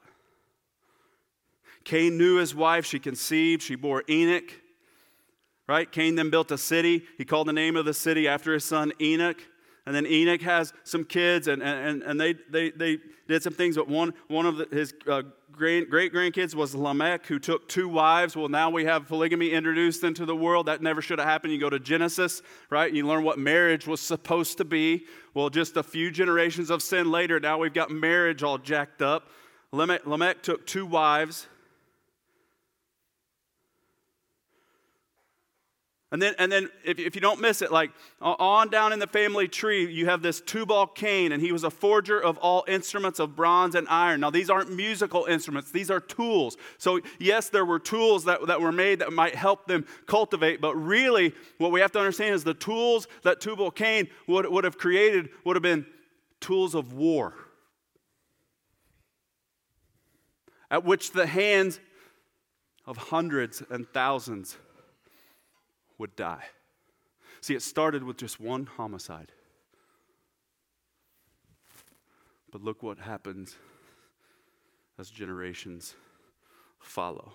Cain 1.84 2.18
knew 2.18 2.36
his 2.36 2.54
wife. 2.54 2.84
She 2.84 2.98
conceived. 2.98 3.62
She 3.62 3.74
bore 3.74 4.02
Enoch. 4.08 4.50
Right? 5.68 5.90
Cain 5.90 6.14
then 6.14 6.30
built 6.30 6.50
a 6.50 6.58
city. 6.58 7.04
He 7.18 7.24
called 7.24 7.48
the 7.48 7.52
name 7.52 7.76
of 7.76 7.84
the 7.84 7.94
city 7.94 8.28
after 8.28 8.52
his 8.52 8.64
son 8.64 8.92
Enoch. 9.00 9.40
And 9.86 9.94
then 9.94 10.04
Enoch 10.04 10.42
has 10.42 10.72
some 10.82 11.04
kids, 11.04 11.46
and, 11.46 11.62
and, 11.62 12.02
and 12.02 12.20
they, 12.20 12.34
they, 12.50 12.70
they 12.70 12.98
did 13.28 13.42
some 13.42 13.52
things. 13.52 13.76
But 13.76 13.88
one, 13.88 14.12
one 14.26 14.44
of 14.44 14.56
the, 14.56 14.66
his 14.72 14.92
uh, 15.08 15.22
great 15.52 15.90
grandkids 15.90 16.56
was 16.56 16.74
Lamech, 16.74 17.26
who 17.26 17.38
took 17.38 17.68
two 17.68 17.88
wives. 17.88 18.36
Well, 18.36 18.48
now 18.48 18.68
we 18.68 18.84
have 18.84 19.06
polygamy 19.06 19.50
introduced 19.50 20.02
into 20.02 20.26
the 20.26 20.34
world. 20.34 20.66
That 20.66 20.82
never 20.82 21.00
should 21.00 21.20
have 21.20 21.28
happened. 21.28 21.52
You 21.52 21.60
go 21.60 21.70
to 21.70 21.78
Genesis, 21.78 22.42
right? 22.68 22.92
You 22.92 23.06
learn 23.06 23.22
what 23.22 23.38
marriage 23.38 23.86
was 23.86 24.00
supposed 24.00 24.58
to 24.58 24.64
be. 24.64 25.06
Well, 25.34 25.50
just 25.50 25.76
a 25.76 25.82
few 25.84 26.10
generations 26.10 26.68
of 26.70 26.82
sin 26.82 27.10
later, 27.10 27.38
now 27.38 27.58
we've 27.58 27.72
got 27.72 27.90
marriage 27.90 28.42
all 28.42 28.58
jacked 28.58 29.02
up. 29.02 29.30
Lamech, 29.72 30.04
Lamech 30.06 30.42
took 30.42 30.66
two 30.66 30.84
wives. 30.84 31.46
And 36.12 36.22
then, 36.22 36.34
and 36.38 36.52
then 36.52 36.68
if, 36.84 37.00
if 37.00 37.16
you 37.16 37.20
don't 37.20 37.40
miss 37.40 37.62
it, 37.62 37.72
like 37.72 37.90
on 38.20 38.68
down 38.68 38.92
in 38.92 39.00
the 39.00 39.08
family 39.08 39.48
tree, 39.48 39.90
you 39.92 40.06
have 40.06 40.22
this 40.22 40.40
Tubal 40.40 40.86
Cain, 40.86 41.32
and 41.32 41.42
he 41.42 41.50
was 41.50 41.64
a 41.64 41.70
forger 41.70 42.22
of 42.22 42.38
all 42.38 42.64
instruments 42.68 43.18
of 43.18 43.34
bronze 43.34 43.74
and 43.74 43.88
iron. 43.88 44.20
Now, 44.20 44.30
these 44.30 44.48
aren't 44.48 44.72
musical 44.72 45.24
instruments, 45.24 45.72
these 45.72 45.90
are 45.90 45.98
tools. 45.98 46.56
So, 46.78 47.00
yes, 47.18 47.48
there 47.48 47.64
were 47.64 47.80
tools 47.80 48.24
that, 48.26 48.46
that 48.46 48.60
were 48.60 48.70
made 48.70 49.00
that 49.00 49.12
might 49.12 49.34
help 49.34 49.66
them 49.66 49.84
cultivate, 50.06 50.60
but 50.60 50.76
really, 50.76 51.34
what 51.58 51.72
we 51.72 51.80
have 51.80 51.90
to 51.92 51.98
understand 51.98 52.36
is 52.36 52.44
the 52.44 52.54
tools 52.54 53.08
that 53.24 53.40
Tubal 53.40 53.72
Cain 53.72 54.06
would, 54.28 54.48
would 54.48 54.62
have 54.62 54.78
created 54.78 55.30
would 55.44 55.56
have 55.56 55.62
been 55.62 55.84
tools 56.40 56.76
of 56.76 56.92
war, 56.92 57.34
at 60.70 60.84
which 60.84 61.10
the 61.10 61.26
hands 61.26 61.80
of 62.86 62.96
hundreds 62.96 63.60
and 63.70 63.88
thousands 63.88 64.56
would 65.98 66.14
die. 66.16 66.44
See, 67.40 67.54
it 67.54 67.62
started 67.62 68.02
with 68.02 68.16
just 68.16 68.40
one 68.40 68.66
homicide. 68.66 69.32
But 72.50 72.62
look 72.62 72.82
what 72.82 72.98
happens 72.98 73.56
as 74.98 75.10
generations 75.10 75.94
follow. 76.78 77.32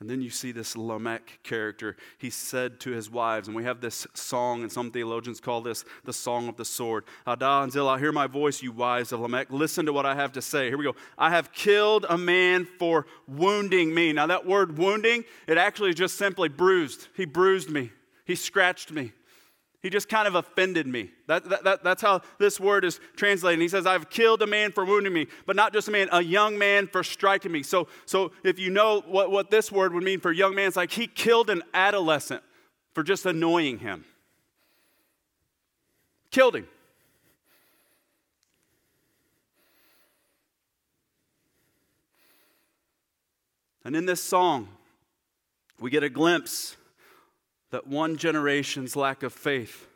And 0.00 0.08
then 0.08 0.22
you 0.22 0.30
see 0.30 0.52
this 0.52 0.76
Lamech 0.76 1.40
character. 1.42 1.96
He 2.18 2.30
said 2.30 2.78
to 2.80 2.90
his 2.90 3.10
wives, 3.10 3.48
and 3.48 3.56
we 3.56 3.64
have 3.64 3.80
this 3.80 4.06
song, 4.14 4.62
and 4.62 4.70
some 4.70 4.92
theologians 4.92 5.40
call 5.40 5.60
this 5.60 5.84
the 6.04 6.12
song 6.12 6.48
of 6.48 6.56
the 6.56 6.64
sword. 6.64 7.04
Adah 7.26 7.62
and 7.64 7.72
Zillah, 7.72 7.98
hear 7.98 8.12
my 8.12 8.28
voice, 8.28 8.62
you 8.62 8.70
wives 8.70 9.10
of 9.10 9.18
Lamech. 9.18 9.50
Listen 9.50 9.86
to 9.86 9.92
what 9.92 10.06
I 10.06 10.14
have 10.14 10.32
to 10.32 10.42
say. 10.42 10.68
Here 10.68 10.78
we 10.78 10.84
go. 10.84 10.94
I 11.16 11.30
have 11.30 11.52
killed 11.52 12.06
a 12.08 12.16
man 12.16 12.64
for 12.78 13.06
wounding 13.26 13.92
me. 13.92 14.12
Now, 14.12 14.28
that 14.28 14.46
word 14.46 14.78
wounding, 14.78 15.24
it 15.48 15.58
actually 15.58 15.90
is 15.90 15.96
just 15.96 16.16
simply 16.16 16.48
bruised. 16.48 17.08
He 17.16 17.24
bruised 17.24 17.68
me, 17.68 17.90
he 18.24 18.36
scratched 18.36 18.92
me. 18.92 19.12
He 19.80 19.90
just 19.90 20.08
kind 20.08 20.26
of 20.26 20.34
offended 20.34 20.88
me. 20.88 21.10
That, 21.28 21.48
that, 21.48 21.64
that, 21.64 21.84
that's 21.84 22.02
how 22.02 22.22
this 22.38 22.58
word 22.58 22.84
is 22.84 22.98
translated. 23.14 23.60
He 23.60 23.68
says, 23.68 23.86
I've 23.86 24.10
killed 24.10 24.42
a 24.42 24.46
man 24.46 24.72
for 24.72 24.84
wounding 24.84 25.12
me, 25.12 25.28
but 25.46 25.54
not 25.54 25.72
just 25.72 25.86
a 25.86 25.92
man, 25.92 26.08
a 26.10 26.20
young 26.20 26.58
man 26.58 26.88
for 26.88 27.04
striking 27.04 27.52
me. 27.52 27.62
So, 27.62 27.86
so 28.04 28.32
if 28.42 28.58
you 28.58 28.70
know 28.70 29.02
what, 29.06 29.30
what 29.30 29.50
this 29.52 29.70
word 29.70 29.92
would 29.92 30.02
mean 30.02 30.18
for 30.18 30.32
young 30.32 30.56
man, 30.56 30.66
it's 30.66 30.76
like 30.76 30.90
he 30.90 31.06
killed 31.06 31.48
an 31.48 31.62
adolescent 31.74 32.42
for 32.92 33.04
just 33.04 33.24
annoying 33.24 33.78
him. 33.78 34.04
Killed 36.32 36.56
him. 36.56 36.66
And 43.84 43.94
in 43.94 44.06
this 44.06 44.22
song, 44.22 44.68
we 45.80 45.88
get 45.88 46.02
a 46.02 46.10
glimpse 46.10 46.76
that 47.70 47.86
one 47.86 48.16
generation's 48.16 48.96
lack 48.96 49.22
of 49.22 49.32
faith 49.32 49.86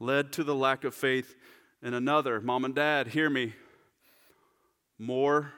led 0.00 0.32
to 0.32 0.44
the 0.44 0.54
lack 0.54 0.84
of 0.84 0.94
faith 0.94 1.34
in 1.82 1.94
another. 1.94 2.40
Mom 2.40 2.64
and 2.64 2.74
dad, 2.74 3.08
hear 3.08 3.30
me. 3.30 3.54
More 4.98 5.52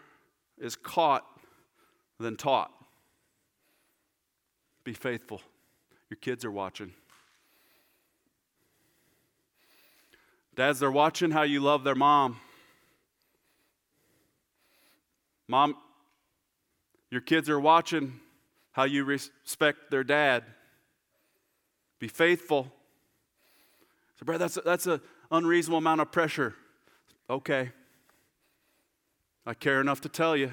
is 0.58 0.76
caught 0.76 1.24
than 2.18 2.36
taught. 2.36 2.70
be 4.84 4.92
faithful. 4.92 5.40
Your 6.10 6.18
kids 6.18 6.44
are 6.44 6.50
watching. 6.50 6.92
Dads, 10.56 10.80
they're 10.80 10.90
watching 10.90 11.30
how 11.30 11.42
you 11.42 11.60
love 11.60 11.84
their 11.84 11.94
mom. 11.94 12.38
Mom, 15.48 15.76
your 17.10 17.20
kids 17.20 17.48
are 17.48 17.60
watching 17.60 18.20
how 18.72 18.84
you 18.84 19.04
respect 19.04 19.90
their 19.90 20.04
dad. 20.04 20.44
Be 22.00 22.08
faithful. 22.08 22.72
So, 24.18 24.24
brother, 24.24 24.48
that's, 24.48 24.58
that's 24.64 24.86
an 24.86 25.00
unreasonable 25.30 25.78
amount 25.78 26.00
of 26.00 26.10
pressure. 26.10 26.54
Okay. 27.28 27.70
I 29.46 29.54
care 29.54 29.80
enough 29.80 30.00
to 30.00 30.08
tell 30.08 30.36
you. 30.36 30.52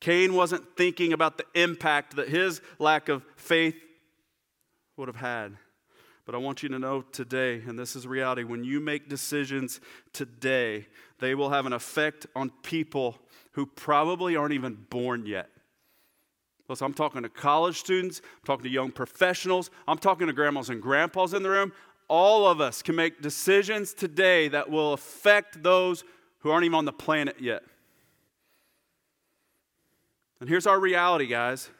Cain 0.00 0.34
wasn't 0.34 0.76
thinking 0.76 1.12
about 1.12 1.38
the 1.38 1.46
impact 1.54 2.16
that 2.16 2.28
his 2.28 2.60
lack 2.78 3.08
of 3.08 3.22
faith 3.36 3.76
would 4.96 5.08
have 5.08 5.16
had. 5.16 5.56
But 6.26 6.34
I 6.34 6.38
want 6.38 6.62
you 6.62 6.68
to 6.70 6.78
know 6.78 7.02
today, 7.02 7.62
and 7.66 7.78
this 7.78 7.96
is 7.96 8.06
reality, 8.06 8.44
when 8.44 8.64
you 8.64 8.80
make 8.80 9.08
decisions 9.08 9.80
today, 10.12 10.86
they 11.20 11.34
will 11.34 11.50
have 11.50 11.66
an 11.66 11.72
effect 11.72 12.26
on 12.34 12.50
people 12.62 13.18
who 13.52 13.66
probably 13.66 14.36
aren't 14.36 14.54
even 14.54 14.74
born 14.90 15.26
yet. 15.26 15.48
Listen, 16.68 16.86
I'm 16.86 16.94
talking 16.94 17.22
to 17.22 17.28
college 17.28 17.78
students, 17.78 18.20
I'm 18.24 18.46
talking 18.46 18.64
to 18.64 18.70
young 18.70 18.90
professionals, 18.90 19.70
I'm 19.86 19.98
talking 19.98 20.26
to 20.28 20.32
grandmas 20.32 20.70
and 20.70 20.80
grandpas 20.80 21.34
in 21.34 21.42
the 21.42 21.50
room. 21.50 21.72
All 22.08 22.46
of 22.46 22.60
us 22.60 22.82
can 22.82 22.96
make 22.96 23.20
decisions 23.20 23.92
today 23.92 24.48
that 24.48 24.70
will 24.70 24.92
affect 24.92 25.62
those 25.62 26.04
who 26.40 26.50
aren't 26.50 26.64
even 26.64 26.74
on 26.74 26.84
the 26.84 26.92
planet 26.92 27.36
yet. 27.40 27.62
And 30.40 30.48
here's 30.48 30.66
our 30.66 30.78
reality, 30.78 31.26
guys. 31.26 31.70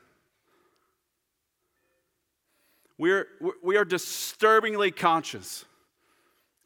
We're, 2.97 3.27
we 3.63 3.77
are 3.77 3.85
disturbingly 3.85 4.91
conscious. 4.91 5.65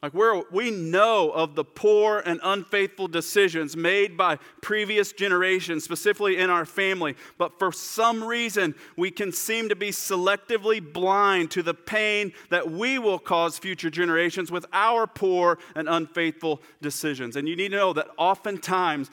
Like 0.01 0.13
we're, 0.13 0.43
we 0.49 0.71
know 0.71 1.29
of 1.29 1.55
the 1.55 1.65
poor 1.65 2.19
and 2.25 2.39
unfaithful 2.41 3.09
decisions 3.09 3.75
made 3.75 4.15
by 4.15 4.37
previous 4.61 5.11
generations, 5.11 5.83
specifically 5.83 6.37
in 6.37 6.49
our 6.49 6.65
family, 6.65 7.17
but 7.37 7.59
for 7.59 7.73
some 7.73 8.23
reason 8.23 8.75
we 8.95 9.11
can 9.11 9.33
seem 9.33 9.67
to 9.67 9.75
be 9.75 9.89
selectively 9.89 10.81
blind 10.81 11.51
to 11.51 11.63
the 11.63 11.73
pain 11.73 12.31
that 12.49 12.71
we 12.71 12.97
will 12.97 13.19
cause 13.19 13.59
future 13.59 13.89
generations 13.89 14.49
with 14.49 14.65
our 14.71 15.05
poor 15.05 15.59
and 15.75 15.89
unfaithful 15.89 16.61
decisions. 16.81 17.35
And 17.35 17.45
you 17.45 17.57
need 17.57 17.71
to 17.71 17.77
know 17.77 17.91
that 17.91 18.07
oftentimes 18.17 19.11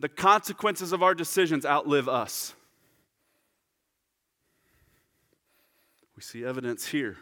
the 0.00 0.08
consequences 0.10 0.92
of 0.92 1.02
our 1.02 1.14
decisions 1.14 1.64
outlive 1.64 2.10
us. 2.10 2.52
We 6.14 6.22
see 6.22 6.44
evidence 6.44 6.88
here. 6.88 7.16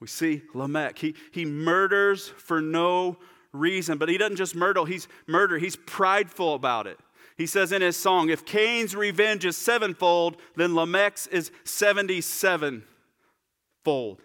We 0.00 0.06
see 0.06 0.42
Lamech. 0.54 0.98
He, 0.98 1.14
he 1.32 1.44
murders 1.44 2.28
for 2.28 2.60
no 2.60 3.16
reason, 3.52 3.98
but 3.98 4.08
he 4.08 4.18
doesn't 4.18 4.36
just 4.36 4.54
murder, 4.54 4.84
he's 4.84 5.08
murder, 5.26 5.58
he's 5.58 5.76
prideful 5.76 6.54
about 6.54 6.86
it. 6.86 6.98
He 7.36 7.46
says 7.46 7.72
in 7.72 7.82
his 7.82 7.96
song, 7.96 8.30
if 8.30 8.44
Cain's 8.44 8.94
revenge 8.94 9.44
is 9.44 9.56
sevenfold, 9.56 10.38
then 10.56 10.74
Lamech's 10.74 11.26
is 11.26 11.50
77 11.64 12.82
fold. 13.84 14.20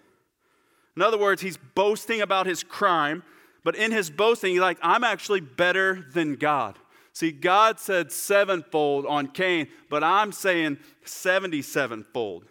In 0.95 1.01
other 1.01 1.17
words, 1.17 1.41
he's 1.41 1.57
boasting 1.57 2.21
about 2.21 2.45
his 2.45 2.63
crime, 2.63 3.23
but 3.63 3.75
in 3.75 3.91
his 3.91 4.09
boasting, 4.09 4.51
he's 4.51 4.61
like, 4.61 4.77
I'm 4.81 5.03
actually 5.03 5.41
better 5.41 6.05
than 6.13 6.35
God. 6.35 6.77
See, 7.13 7.31
God 7.31 7.79
said 7.79 8.11
sevenfold 8.11 9.05
on 9.05 9.27
Cain, 9.27 9.67
but 9.89 10.03
I'm 10.03 10.31
saying 10.31 10.77
77 11.03 12.05
fold. 12.13 12.45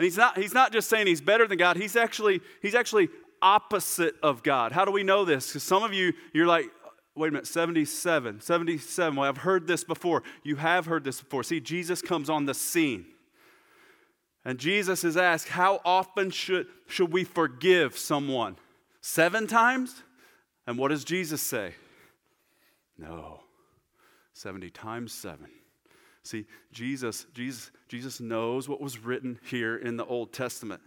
And 0.00 0.06
he's 0.06 0.16
not, 0.16 0.38
he's 0.38 0.54
not 0.54 0.72
just 0.72 0.88
saying 0.88 1.08
he's 1.08 1.20
better 1.20 1.46
than 1.46 1.58
God, 1.58 1.76
he's 1.76 1.94
actually, 1.94 2.40
he's 2.62 2.74
actually 2.74 3.10
opposite 3.42 4.14
of 4.22 4.42
God. 4.42 4.72
How 4.72 4.86
do 4.86 4.90
we 4.90 5.02
know 5.02 5.26
this? 5.26 5.48
Because 5.48 5.62
some 5.62 5.82
of 5.82 5.92
you, 5.92 6.14
you're 6.32 6.46
like, 6.46 6.70
wait 7.14 7.28
a 7.28 7.32
minute, 7.32 7.46
77, 7.46 8.40
77. 8.40 9.14
Well, 9.14 9.28
I've 9.28 9.36
heard 9.36 9.66
this 9.66 9.84
before. 9.84 10.22
You 10.42 10.56
have 10.56 10.86
heard 10.86 11.04
this 11.04 11.20
before. 11.20 11.42
See, 11.42 11.60
Jesus 11.60 12.00
comes 12.00 12.30
on 12.30 12.46
the 12.46 12.54
scene. 12.54 13.04
And 14.42 14.58
Jesus 14.58 15.04
is 15.04 15.18
asked, 15.18 15.48
How 15.48 15.82
often 15.84 16.30
should, 16.30 16.68
should 16.86 17.12
we 17.12 17.22
forgive 17.24 17.98
someone? 17.98 18.56
Seven 19.02 19.46
times? 19.46 20.02
And 20.66 20.78
what 20.78 20.88
does 20.88 21.04
Jesus 21.04 21.42
say? 21.42 21.74
No, 22.96 23.40
70 24.32 24.70
times 24.70 25.12
seven. 25.12 25.48
See, 26.22 26.46
Jesus, 26.72 27.26
Jesus, 27.34 27.70
Jesus 27.88 28.20
knows 28.20 28.68
what 28.68 28.80
was 28.80 28.98
written 28.98 29.38
here 29.44 29.76
in 29.76 29.96
the 29.96 30.04
Old 30.04 30.32
Testament. 30.32 30.82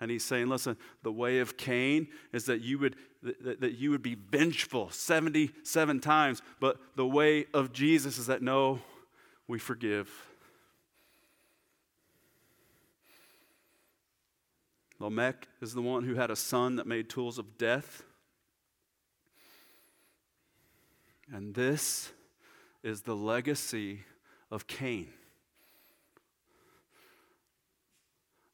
And 0.00 0.10
he's 0.10 0.24
saying, 0.24 0.48
listen, 0.48 0.76
the 1.04 1.12
way 1.12 1.38
of 1.38 1.56
Cain 1.56 2.08
is 2.32 2.46
that 2.46 2.60
you 2.60 2.78
would 2.80 2.96
that, 3.22 3.60
that 3.60 3.78
you 3.78 3.92
would 3.92 4.02
be 4.02 4.16
vengeful 4.16 4.90
77 4.90 6.00
times, 6.00 6.42
but 6.58 6.78
the 6.96 7.06
way 7.06 7.46
of 7.54 7.72
Jesus 7.72 8.18
is 8.18 8.26
that 8.26 8.42
no, 8.42 8.80
we 9.46 9.60
forgive. 9.60 10.10
Lamech 14.98 15.48
is 15.60 15.74
the 15.74 15.82
one 15.82 16.04
who 16.04 16.14
had 16.14 16.30
a 16.30 16.36
son 16.36 16.76
that 16.76 16.86
made 16.86 17.08
tools 17.08 17.38
of 17.38 17.58
death. 17.58 18.02
And 21.32 21.54
this 21.54 22.12
is 22.82 23.02
the 23.02 23.16
legacy 23.16 24.00
of 24.52 24.68
Cain. 24.68 25.08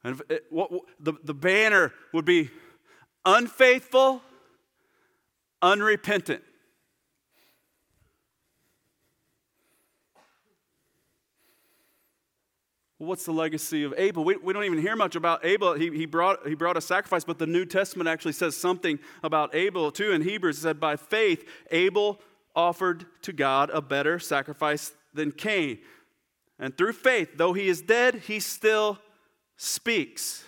And 0.03 0.19
it, 0.29 0.45
what, 0.49 0.71
the, 0.99 1.13
the 1.23 1.33
banner 1.33 1.93
would 2.13 2.23
be 2.23 2.49
unfaithful, 3.25 4.21
unrepentant. 5.61 6.41
what's 12.99 13.23
the 13.23 13.31
legacy 13.31 13.83
of 13.83 13.93
Abel? 13.97 14.23
We, 14.25 14.35
we 14.35 14.51
don't 14.53 14.65
even 14.65 14.77
hear 14.77 14.95
much 14.95 15.15
about 15.15 15.45
Abel. 15.45 15.73
He, 15.73 15.89
he, 15.89 16.05
brought, 16.05 16.45
he 16.45 16.53
brought 16.53 16.75
a 16.75 16.81
sacrifice, 16.81 17.23
but 17.23 17.39
the 17.39 17.47
New 17.47 17.65
Testament 17.65 18.09
actually 18.09 18.33
says 18.33 18.57
something 18.57 18.99
about 19.23 19.55
Abel 19.55 19.89
too. 19.89 20.11
In 20.11 20.21
Hebrews, 20.21 20.57
it 20.57 20.61
said, 20.61 20.79
By 20.81 20.97
faith, 20.97 21.47
Abel 21.71 22.19
offered 22.55 23.05
to 23.21 23.31
God 23.31 23.69
a 23.69 23.81
better 23.81 24.19
sacrifice 24.19 24.91
than 25.13 25.31
Cain. 25.31 25.79
And 26.59 26.77
through 26.77 26.93
faith, 26.93 27.37
though 27.37 27.53
he 27.53 27.67
is 27.67 27.81
dead, 27.81 28.15
he 28.15 28.39
still 28.39 28.99
speaks. 29.55 30.43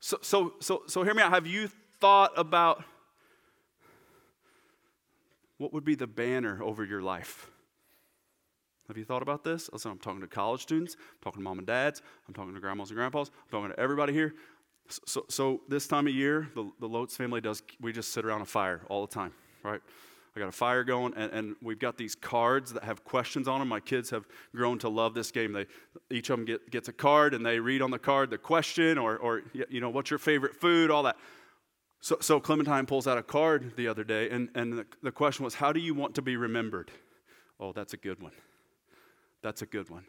So, 0.00 0.18
so, 0.22 0.54
so, 0.60 0.82
so 0.86 1.04
hear 1.04 1.14
me 1.14 1.22
out. 1.22 1.30
Have 1.30 1.46
you 1.46 1.70
thought 2.00 2.32
about 2.36 2.82
what 5.58 5.72
would 5.72 5.84
be 5.84 5.94
the 5.94 6.08
banner 6.08 6.60
over 6.62 6.84
your 6.84 7.00
life? 7.02 7.48
Have 8.88 8.98
you 8.98 9.04
thought 9.04 9.22
about 9.22 9.44
this? 9.44 9.70
Listen, 9.72 9.92
I'm 9.92 9.98
talking 9.98 10.20
to 10.20 10.26
college 10.26 10.60
students, 10.60 10.96
I'm 10.96 11.18
talking 11.22 11.40
to 11.40 11.44
mom 11.44 11.58
and 11.58 11.66
dads, 11.66 12.02
I'm 12.26 12.34
talking 12.34 12.52
to 12.52 12.60
grandmas 12.60 12.90
and 12.90 12.96
grandpas, 12.96 13.28
I'm 13.28 13.50
talking 13.50 13.70
to 13.70 13.80
everybody 13.80 14.12
here. 14.12 14.34
So, 15.06 15.24
so 15.28 15.60
this 15.68 15.86
time 15.86 16.08
of 16.08 16.12
year, 16.12 16.48
the, 16.56 16.68
the 16.80 17.06
family 17.06 17.40
does, 17.40 17.62
we 17.80 17.92
just 17.92 18.12
sit 18.12 18.24
around 18.24 18.42
a 18.42 18.44
fire 18.44 18.82
all 18.88 19.06
the 19.06 19.14
time, 19.14 19.32
right? 19.62 19.80
I 20.34 20.40
got 20.40 20.48
a 20.48 20.52
fire 20.52 20.82
going, 20.82 21.12
and, 21.14 21.30
and, 21.32 21.56
we've 21.60 21.78
got 21.78 21.98
these 21.98 22.14
cards 22.14 22.72
that 22.72 22.84
have 22.84 23.04
questions 23.04 23.46
on 23.46 23.58
them. 23.58 23.68
My 23.68 23.80
kids 23.80 24.08
have 24.10 24.24
grown 24.54 24.78
to 24.78 24.88
love 24.88 25.12
this 25.12 25.30
game. 25.30 25.52
They, 25.52 25.66
each 26.10 26.30
of 26.30 26.38
them 26.38 26.46
get, 26.46 26.70
gets 26.70 26.88
a 26.88 26.92
card, 26.92 27.34
and 27.34 27.44
they 27.44 27.58
read 27.58 27.82
on 27.82 27.90
the 27.90 27.98
card 27.98 28.30
the 28.30 28.38
question, 28.38 28.96
or, 28.96 29.18
or 29.18 29.42
you 29.68 29.80
know, 29.80 29.90
what's 29.90 30.08
your 30.08 30.18
favorite 30.18 30.54
food, 30.54 30.90
all 30.90 31.02
that. 31.02 31.16
So, 32.00 32.16
so 32.20 32.40
Clementine 32.40 32.86
pulls 32.86 33.06
out 33.06 33.18
a 33.18 33.22
card 33.22 33.76
the 33.76 33.88
other 33.88 34.04
day, 34.04 34.30
and, 34.30 34.48
and 34.54 34.72
the, 34.72 34.86
the 35.02 35.12
question 35.12 35.44
was, 35.44 35.54
How 35.54 35.70
do 35.70 35.80
you 35.80 35.94
want 35.94 36.14
to 36.14 36.22
be 36.22 36.36
remembered? 36.36 36.90
Oh, 37.60 37.72
that's 37.72 37.92
a 37.92 37.98
good 37.98 38.22
one. 38.22 38.32
That's 39.42 39.60
a 39.60 39.66
good 39.66 39.90
one. 39.90 40.04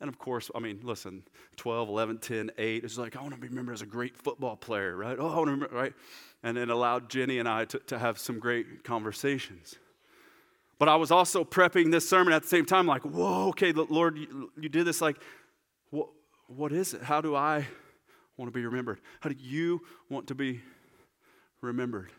And 0.00 0.08
of 0.08 0.18
course, 0.18 0.50
I 0.54 0.60
mean, 0.60 0.80
listen, 0.82 1.24
12, 1.56 1.88
11, 1.90 2.18
10, 2.18 2.50
8, 2.56 2.84
it's 2.84 2.96
like, 2.96 3.16
I 3.16 3.20
want 3.20 3.34
to 3.34 3.40
be 3.40 3.48
remembered 3.48 3.74
as 3.74 3.82
a 3.82 3.86
great 3.86 4.16
football 4.16 4.56
player, 4.56 4.96
right? 4.96 5.16
Oh, 5.18 5.28
I 5.28 5.36
want 5.36 5.48
to 5.48 5.52
remember, 5.52 5.76
right? 5.76 5.92
And 6.42 6.56
it 6.56 6.70
allowed 6.70 7.10
Jenny 7.10 7.38
and 7.38 7.48
I 7.48 7.66
to, 7.66 7.78
to 7.78 7.98
have 7.98 8.18
some 8.18 8.38
great 8.38 8.84
conversations. 8.84 9.76
But 10.78 10.88
I 10.88 10.96
was 10.96 11.10
also 11.10 11.44
prepping 11.44 11.90
this 11.90 12.08
sermon 12.08 12.32
at 12.32 12.42
the 12.42 12.48
same 12.48 12.64
time, 12.64 12.86
like, 12.86 13.02
whoa, 13.02 13.48
okay, 13.48 13.72
Lord, 13.72 14.16
you, 14.16 14.50
you 14.58 14.70
did 14.70 14.86
this. 14.86 15.02
Like, 15.02 15.20
what, 15.90 16.08
what 16.46 16.72
is 16.72 16.94
it? 16.94 17.02
How 17.02 17.20
do 17.20 17.36
I 17.36 17.66
want 18.38 18.50
to 18.50 18.58
be 18.58 18.64
remembered? 18.64 19.00
How 19.20 19.28
do 19.28 19.36
you 19.38 19.82
want 20.08 20.28
to 20.28 20.34
be 20.34 20.62
remembered? 21.60 22.10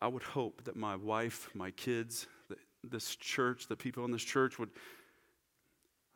I 0.00 0.08
would 0.08 0.22
hope 0.22 0.64
that 0.64 0.74
my 0.74 0.96
wife, 0.96 1.50
my 1.54 1.70
kids, 1.70 2.26
this 2.82 3.14
church, 3.14 3.66
the 3.66 3.76
people 3.76 4.04
in 4.04 4.10
this 4.10 4.24
church 4.24 4.58
would 4.58 4.70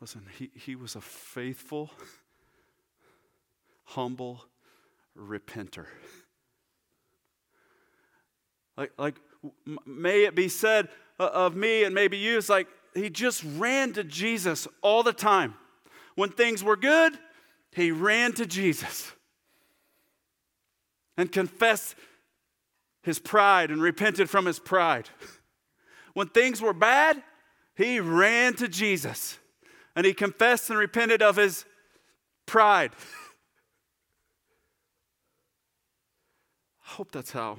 listen. 0.01 0.23
He, 0.39 0.51
he 0.55 0.77
was 0.77 0.97
a 0.97 1.01
faithful, 1.01 1.91
humble, 3.85 4.45
repenter. 5.17 5.87
Like, 8.77 8.93
like 8.99 9.17
may 9.85 10.25
it 10.25 10.35
be 10.35 10.49
said 10.49 10.89
of 11.19 11.55
me 11.55 11.85
and 11.85 11.95
maybe 11.95 12.17
you, 12.17 12.39
it's 12.39 12.49
like 12.49 12.69
he 12.95 13.11
just 13.11 13.45
ran 13.57 13.93
to 13.93 14.05
Jesus 14.05 14.67
all 14.83 15.03
the 15.03 15.13
time. 15.13 15.55
When 16.15 16.31
things 16.31 16.65
were 16.65 16.77
good, 16.77 17.19
he 17.73 17.91
ran 17.91 18.33
to 18.35 18.47
Jesus 18.47 19.13
and 21.17 21.31
confessed 21.31 21.95
his 23.03 23.19
pride 23.19 23.71
and 23.71 23.81
repented 23.83 24.29
from 24.29 24.47
his 24.47 24.59
pride. 24.59 25.09
When 26.15 26.29
things 26.29 26.61
were 26.61 26.73
bad, 26.73 27.23
he 27.77 28.01
ran 28.01 28.55
to 28.55 28.69
Jesus 28.69 29.39
and 29.97 30.07
he 30.07 30.15
confessed 30.15 30.71
and 30.71 30.79
repented 30.79 31.23
of 31.23 31.37
his 31.37 31.65
pride. 32.47 32.93
I 36.87 36.95
hope 36.95 37.13
that's 37.13 37.33
how 37.33 37.59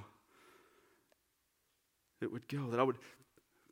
it 2.21 2.31
would 2.31 2.47
go, 2.47 2.69
that 2.69 2.79
I 2.79 2.83
would 2.83 2.97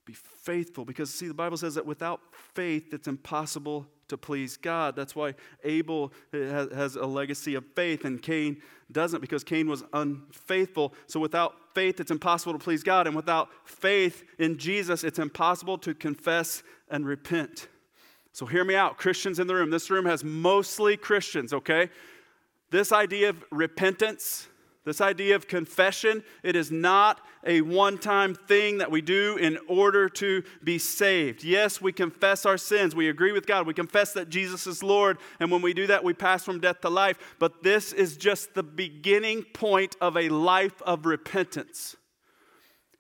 be 0.05 0.14
faithful. 0.14 0.86
Because, 0.86 1.14
see, 1.14 1.28
the 1.28 1.34
Bible 1.34 1.57
says 1.57 1.76
that 1.76 1.86
without 1.86 2.22
faith, 2.32 2.93
it's 2.93 3.07
impossible 3.07 3.86
to 4.07 4.18
please 4.18 4.57
God. 4.57 4.95
That's 4.95 5.16
why 5.16 5.36
Abel 5.64 6.12
has 6.34 6.95
a 6.95 7.05
legacy 7.05 7.55
of 7.55 7.64
faith 7.76 8.05
and 8.05 8.22
Cain 8.22 8.62
doesn't, 8.91 9.22
because 9.22 9.43
Cain 9.43 9.70
was 9.70 9.84
unfaithful. 9.93 10.95
So, 11.05 11.20
without 11.20 11.53
faith, 11.76 11.99
it's 11.99 12.10
impossible 12.10 12.53
to 12.53 12.60
please 12.60 12.82
God. 12.82 13.05
And 13.05 13.16
without 13.16 13.49
faith 13.66 14.24
in 14.39 14.57
Jesus, 14.57 15.03
it's 15.03 15.20
impossible 15.20 15.78
to 15.80 15.93
confess 15.93 16.64
and 16.89 17.05
repent. 17.05 17.68
So, 18.32 18.45
hear 18.45 18.63
me 18.63 18.75
out, 18.75 18.97
Christians 18.97 19.39
in 19.39 19.47
the 19.47 19.55
room. 19.55 19.69
This 19.69 19.89
room 19.89 20.05
has 20.05 20.23
mostly 20.23 20.95
Christians, 20.97 21.51
okay? 21.51 21.89
This 22.71 22.91
idea 22.91 23.30
of 23.30 23.43
repentance, 23.51 24.47
this 24.86 25.01
idea 25.01 25.36
of 25.36 25.47
confession, 25.47 26.23
it 26.43 26.55
is 26.55 26.71
not 26.71 27.21
a 27.45 27.61
one 27.61 27.97
time 27.97 28.36
thing 28.36 28.80
that 28.80 28.91
we 28.91 29.01
do 29.01 29.38
in 29.38 29.57
order 29.67 30.09
to 30.09 30.43
be 30.63 30.77
saved. 30.77 31.43
Yes, 31.43 31.82
we 31.82 31.91
confess 31.91 32.45
our 32.45 32.57
sins. 32.57 32.95
We 32.95 33.09
agree 33.09 33.32
with 33.32 33.47
God. 33.47 33.65
We 33.65 33.73
confess 33.73 34.13
that 34.13 34.30
Jesus 34.30 34.67
is 34.67 34.84
Lord. 34.84 35.17
And 35.39 35.51
when 35.51 35.61
we 35.61 35.73
do 35.73 35.88
that, 35.88 36.03
we 36.03 36.13
pass 36.13 36.43
from 36.43 36.59
death 36.59 36.82
to 36.82 36.89
life. 36.89 37.17
But 37.39 37.63
this 37.63 37.93
is 37.93 38.17
just 38.17 38.53
the 38.53 38.63
beginning 38.63 39.43
point 39.53 39.95
of 40.01 40.17
a 40.17 40.30
life 40.30 40.82
of 40.84 41.05
repentance. 41.05 41.95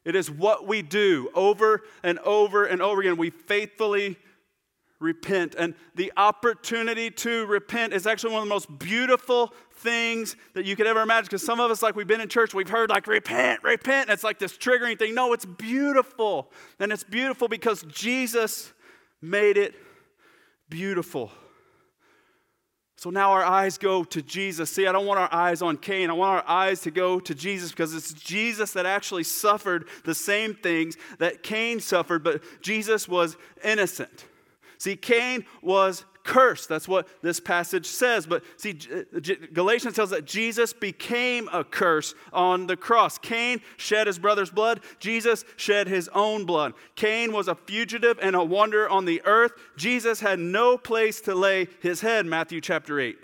It 0.05 0.15
is 0.15 0.31
what 0.31 0.67
we 0.67 0.81
do 0.81 1.29
over 1.35 1.83
and 2.03 2.17
over 2.19 2.65
and 2.65 2.81
over 2.81 3.01
again. 3.01 3.17
We 3.17 3.29
faithfully 3.29 4.17
repent. 4.99 5.55
And 5.55 5.75
the 5.95 6.11
opportunity 6.17 7.09
to 7.11 7.45
repent 7.45 7.93
is 7.93 8.05
actually 8.05 8.33
one 8.33 8.43
of 8.43 8.47
the 8.47 8.53
most 8.53 8.79
beautiful 8.79 9.53
things 9.71 10.35
that 10.53 10.65
you 10.65 10.75
could 10.75 10.87
ever 10.87 11.01
imagine. 11.01 11.25
Because 11.25 11.45
some 11.45 11.59
of 11.59 11.71
us, 11.71 11.81
like 11.81 11.95
we've 11.95 12.07
been 12.07 12.21
in 12.21 12.29
church, 12.29 12.53
we've 12.53 12.69
heard 12.69 12.89
like 12.89 13.07
repent, 13.07 13.63
repent. 13.63 14.09
And 14.09 14.13
it's 14.13 14.23
like 14.23 14.39
this 14.39 14.57
triggering 14.57 14.99
thing. 14.99 15.15
No, 15.15 15.33
it's 15.33 15.45
beautiful. 15.45 16.51
And 16.79 16.91
it's 16.91 17.03
beautiful 17.03 17.47
because 17.47 17.83
Jesus 17.83 18.73
made 19.21 19.57
it 19.57 19.73
beautiful. 20.69 21.31
So 22.97 23.09
now 23.09 23.31
our 23.31 23.45
eyes 23.45 23.77
go 23.77 24.03
to 24.03 24.21
Jesus. 24.21 24.69
See, 24.69 24.85
I 24.85 24.91
don't 24.91 25.05
want 25.05 25.21
our 25.21 25.33
eyes 25.33 25.61
on 25.61 25.77
Cain. 25.77 26.09
I 26.09 26.13
want 26.13 26.43
our 26.43 26.49
eyes 26.49 26.81
to 26.81 26.91
go 26.91 27.21
to 27.21 27.33
Jesus 27.33 27.71
because 27.71 27.95
it's 27.95 28.11
Jesus 28.11 28.73
that 28.73 28.85
actually 28.85 29.23
suffered 29.23 29.87
the 30.03 30.13
same 30.13 30.53
things 30.53 30.97
that 31.17 31.41
Cain 31.41 31.79
suffered, 31.79 32.25
but 32.25 32.43
Jesus 32.61 33.07
was 33.07 33.37
innocent. 33.63 34.25
See, 34.79 34.95
Cain 34.95 35.45
was 35.61 36.05
cursed. 36.23 36.69
That's 36.69 36.87
what 36.87 37.07
this 37.21 37.39
passage 37.39 37.85
says. 37.85 38.25
But 38.25 38.43
see, 38.55 38.73
Galatians 39.53 39.95
tells 39.95 40.11
that 40.11 40.25
Jesus 40.25 40.73
became 40.73 41.49
a 41.51 41.63
curse 41.63 42.15
on 42.31 42.67
the 42.67 42.77
cross. 42.77 43.17
Cain 43.17 43.61
shed 43.77 44.07
his 44.07 44.19
brother's 44.19 44.49
blood, 44.49 44.79
Jesus 44.99 45.43
shed 45.57 45.87
his 45.87 46.09
own 46.13 46.45
blood. 46.45 46.73
Cain 46.95 47.33
was 47.33 47.47
a 47.47 47.55
fugitive 47.55 48.17
and 48.21 48.35
a 48.35 48.43
wanderer 48.43 48.89
on 48.89 49.05
the 49.05 49.21
earth. 49.25 49.51
Jesus 49.75 50.21
had 50.21 50.39
no 50.39 50.77
place 50.77 51.19
to 51.21 51.35
lay 51.35 51.67
his 51.81 52.01
head, 52.01 52.25
Matthew 52.25 52.61
chapter 52.61 52.99
8. 52.99 53.17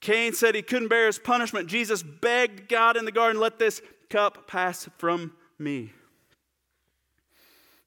Cain 0.00 0.32
said 0.32 0.54
he 0.54 0.62
couldn't 0.62 0.88
bear 0.88 1.06
his 1.06 1.18
punishment. 1.18 1.68
Jesus 1.68 2.02
begged 2.02 2.68
God 2.68 2.96
in 2.96 3.04
the 3.04 3.12
garden, 3.12 3.40
let 3.40 3.58
this 3.58 3.80
cup 4.08 4.46
pass 4.46 4.88
from 4.98 5.32
me. 5.58 5.92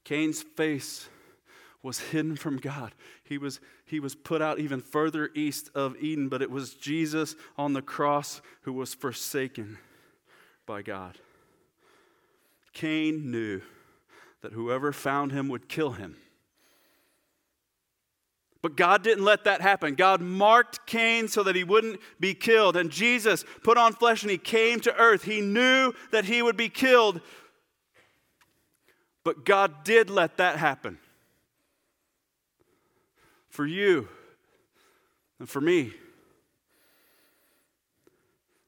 Cain's 0.04 0.42
face 0.42 1.08
was 1.82 2.00
hidden 2.00 2.36
from 2.36 2.58
God. 2.58 2.94
He 3.24 3.38
was, 3.38 3.60
he 3.86 4.00
was 4.00 4.16
put 4.16 4.42
out 4.42 4.60
even 4.60 4.82
further 4.82 5.30
east 5.34 5.70
of 5.74 5.96
Eden, 6.02 6.28
but 6.28 6.42
it 6.42 6.52
was 6.52 6.74
Jesus 6.74 7.36
on 7.58 7.74
the 7.74 7.82
cross 7.82 8.42
who 8.62 8.74
was 8.74 8.94
forsaken 8.94 9.78
by 10.66 10.82
God. 10.82 11.18
Cain 12.74 13.32
knew 13.32 13.62
that 14.42 14.54
whoever 14.54 14.92
found 14.92 15.32
him 15.32 15.48
would 15.50 15.70
kill 15.70 15.92
him. 15.92 16.18
But 18.62 18.76
God 18.76 19.04
didn't 19.04 19.24
let 19.24 19.46
that 19.46 19.62
happen. 19.62 19.96
God 19.96 20.20
marked 20.20 20.86
Cain 20.86 21.30
so 21.30 21.44
that 21.44 21.56
he 21.56 21.64
wouldn't 21.64 22.02
be 22.20 22.34
killed. 22.34 22.76
And 22.76 22.90
Jesus 22.90 23.46
put 23.64 23.78
on 23.78 23.94
flesh 23.94 24.22
and 24.22 24.32
he 24.32 24.38
came 24.38 24.82
to 24.82 24.96
earth. 24.98 25.24
He 25.24 25.40
knew 25.40 25.94
that 26.12 26.26
he 26.26 26.42
would 26.42 26.58
be 26.58 26.68
killed. 26.68 27.22
But 29.24 29.46
God 29.46 29.86
did 29.86 30.10
let 30.10 30.38
that 30.38 30.58
happen 30.58 31.00
for 33.50 33.66
you 33.66 34.08
and 35.40 35.50
for 35.50 35.60
me. 35.60 35.94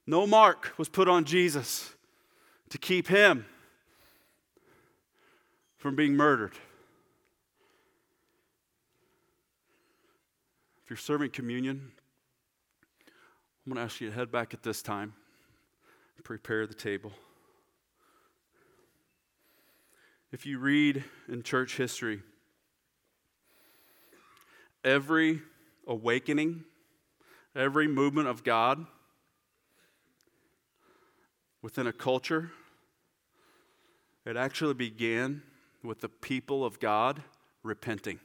No 0.06 0.26
mark 0.26 0.72
was 0.76 0.88
put 0.88 1.08
on 1.08 1.24
Jesus 1.24 1.92
to 2.70 2.78
keep 2.78 3.06
him 3.08 3.46
from 5.78 5.94
being 5.94 6.14
murdered. 6.14 6.54
If 10.82 10.90
you're 10.90 10.96
serving 10.96 11.30
communion, 11.30 11.92
I'm 13.64 13.72
going 13.72 13.76
to 13.76 13.82
ask 13.82 14.00
you 14.00 14.10
to 14.10 14.14
head 14.14 14.32
back 14.32 14.52
at 14.54 14.62
this 14.62 14.82
time 14.82 15.14
and 16.16 16.24
prepare 16.24 16.66
the 16.66 16.74
table. 16.74 17.12
If 20.32 20.46
you 20.46 20.58
read 20.58 21.04
in 21.28 21.42
church 21.42 21.76
history, 21.76 22.22
every 24.84 25.42
awakening, 25.86 26.64
every 27.54 27.88
movement 27.88 28.28
of 28.28 28.44
God 28.44 28.86
within 31.62 31.86
a 31.86 31.92
culture, 31.92 32.50
it 34.24 34.36
actually 34.36 34.74
began 34.74 35.42
with 35.82 36.00
the 36.00 36.08
people 36.08 36.64
of 36.64 36.80
God 36.80 37.22
repenting. 37.62 38.18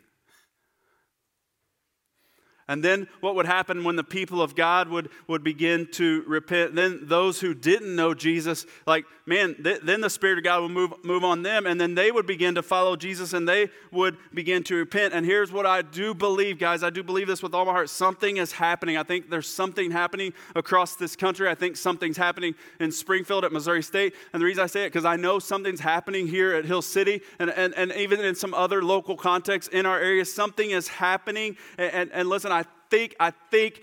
And 2.70 2.84
then 2.84 3.08
what 3.22 3.36
would 3.36 3.46
happen 3.46 3.84
when 3.86 3.96
the 3.96 4.04
people 4.04 4.42
of 4.42 4.54
God 4.54 4.90
would, 4.90 5.10
would 5.28 5.44
begin 5.44 5.88
to 5.94 6.24
repent? 6.28 6.76
Then 6.76 7.02
those 7.04 7.40
who 7.40 7.54
didn't 7.54 7.96
know 7.96 8.14
Jesus, 8.14 8.66
like, 8.86 9.06
man, 9.26 9.56
th- 9.64 9.82
then 9.84 10.02
the 10.02 10.10
Spirit 10.10 10.40
of 10.40 10.44
God 10.44 10.64
would 10.64 10.72
move, 10.72 10.94
move 11.04 11.24
on 11.24 11.44
them, 11.44 11.66
and 11.66 11.80
then 11.80 11.96
they 11.96 12.12
would 12.12 12.28
begin 12.28 12.56
to 12.56 12.64
follow 12.64 12.98
Jesus 12.98 13.32
and 13.32 13.48
they 13.48 13.70
would 13.92 14.18
begin 14.34 14.64
to 14.64 14.76
repent. 14.76 15.14
And 15.14 15.26
here's 15.26 15.52
what 15.52 15.66
I 15.66 15.82
do 15.82 16.14
believe, 16.14 16.60
guys. 16.60 16.84
I 16.84 16.90
do 16.90 17.04
believe 17.04 17.28
this 17.28 17.42
with 17.42 17.54
all 17.54 17.66
my 17.66 17.72
heart. 17.72 17.90
Something 17.90 18.36
is 18.36 18.52
happening. 18.52 18.98
I 18.98 19.04
think 19.04 19.30
there's 19.30 19.48
something 19.48 19.90
happening 19.90 20.34
across 20.54 20.96
this 20.96 21.16
country. 21.16 21.48
I 21.48 21.56
think 21.56 21.78
something's 21.78 22.18
happening 22.18 22.54
in 22.82 22.92
Springfield 22.92 23.46
at 23.46 23.54
Missouri 23.54 23.82
State. 23.82 24.14
And 24.34 24.42
the 24.42 24.46
reason 24.46 24.64
I 24.64 24.68
say 24.68 24.84
it, 24.84 24.88
because 24.88 25.06
I 25.06 25.16
know 25.16 25.40
something's 25.40 25.80
happening 25.80 26.28
here 26.28 26.54
at 26.54 26.66
Hill 26.66 26.82
City 26.82 27.22
and, 27.40 27.50
and, 27.50 27.74
and 27.76 27.94
even 27.94 28.20
in 28.20 28.36
some 28.36 28.54
other 28.54 28.84
local 28.84 29.16
contexts 29.16 29.74
in 29.74 29.86
our 29.86 30.00
area. 30.00 30.26
Something 30.26 30.72
is 30.72 30.90
happening. 30.90 31.56
And, 31.78 31.94
and, 31.94 32.12
and 32.12 32.30
listen, 32.30 32.52
think, 32.90 33.16
I 33.20 33.32
think 33.52 33.82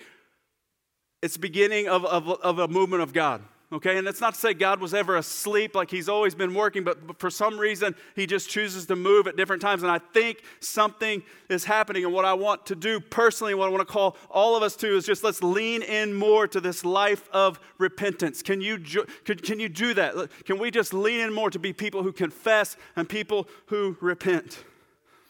it's 1.23 1.35
the 1.35 1.41
beginning 1.41 1.89
of, 1.89 2.05
of, 2.05 2.29
of 2.29 2.59
a 2.59 2.69
movement 2.69 3.03
of 3.03 3.13
God. 3.13 3.43
Okay, 3.73 3.99
and 3.99 4.07
it's 4.07 4.21
not 4.21 4.35
to 4.35 4.41
say 4.41 4.55
God 4.55 4.81
was 4.81 4.95
ever 4.95 5.17
asleep 5.17 5.75
like 5.75 5.91
he's 5.91 6.09
always 6.09 6.33
been 6.35 6.55
working, 6.55 6.85
but 6.85 7.19
for 7.19 7.29
some 7.29 7.59
reason 7.59 7.97
he 8.15 8.25
just 8.25 8.49
chooses 8.49 8.87
to 8.87 8.95
move 8.95 9.27
at 9.27 9.37
different 9.37 9.61
times. 9.61 9.83
And 9.83 9.91
I 9.91 9.99
think 9.99 10.45
something 10.61 11.25
is 11.49 11.65
happening. 11.65 12.05
And 12.05 12.15
what 12.15 12.25
I 12.25 12.35
want 12.35 12.67
to 12.67 12.77
do 12.77 13.01
personally, 13.01 13.53
what 13.55 13.67
I 13.67 13.71
want 13.71 13.81
to 13.81 13.93
call 13.93 14.17
all 14.31 14.55
of 14.55 14.63
us 14.63 14.77
to 14.77 14.97
is 14.97 15.07
just 15.07 15.25
let's 15.25 15.43
lean 15.43 15.83
in 15.83 16.15
more 16.15 16.47
to 16.47 16.61
this 16.61 16.85
life 16.85 17.29
of 17.33 17.59
repentance. 17.79 18.43
Can 18.43 18.61
you, 18.61 18.79
can, 18.79 19.39
can 19.39 19.59
you 19.59 19.69
do 19.69 19.93
that? 19.95 20.31
Can 20.45 20.61
we 20.61 20.71
just 20.71 20.95
lean 20.95 21.19
in 21.19 21.33
more 21.33 21.51
to 21.51 21.59
be 21.59 21.73
people 21.73 22.05
who 22.05 22.13
confess 22.13 22.77
and 22.95 23.09
people 23.09 23.49
who 23.67 23.97
repent? 24.01 24.63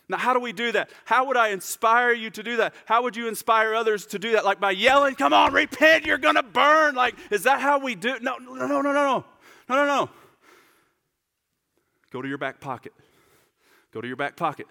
Now, 0.09 0.19
how 0.19 0.35
do 0.35 0.41
we 0.41 0.53
do 0.53 0.73
that? 0.73 0.91
How 1.07 1.27
would 1.27 1.37
I 1.37 1.49
inspire 1.49 2.13
you 2.13 2.29
to 2.31 2.43
do 2.43 2.59
that? 2.59 2.75
How 2.85 3.03
would 3.03 3.17
you 3.17 3.27
inspire 3.27 3.75
others 3.75 4.05
to 4.07 4.19
do 4.19 4.33
that? 4.33 4.45
Like 4.45 4.61
by 4.61 4.73
yelling, 4.73 5.15
come 5.15 5.33
on, 5.33 5.53
repent, 5.53 6.05
you're 6.05 6.19
going 6.19 6.35
to 6.35 6.43
burn. 6.43 6.95
Like, 6.95 7.15
is 7.31 7.45
that 7.45 7.61
how 7.61 7.79
we 7.79 7.95
do? 7.95 8.19
No, 8.21 8.37
no, 8.37 8.55
no, 8.55 8.67
no, 8.67 8.83
no, 8.83 8.93
no. 8.93 9.25
No, 9.69 9.77
no, 9.77 9.87
no. 9.87 10.11
Go 12.11 12.21
to 12.21 12.29
your 12.29 12.39
back 12.39 12.61
pocket. 12.61 12.93
Go 13.93 14.01
to 14.03 14.07
your 14.07 14.17
back 14.17 14.37
pocket. 14.37 14.67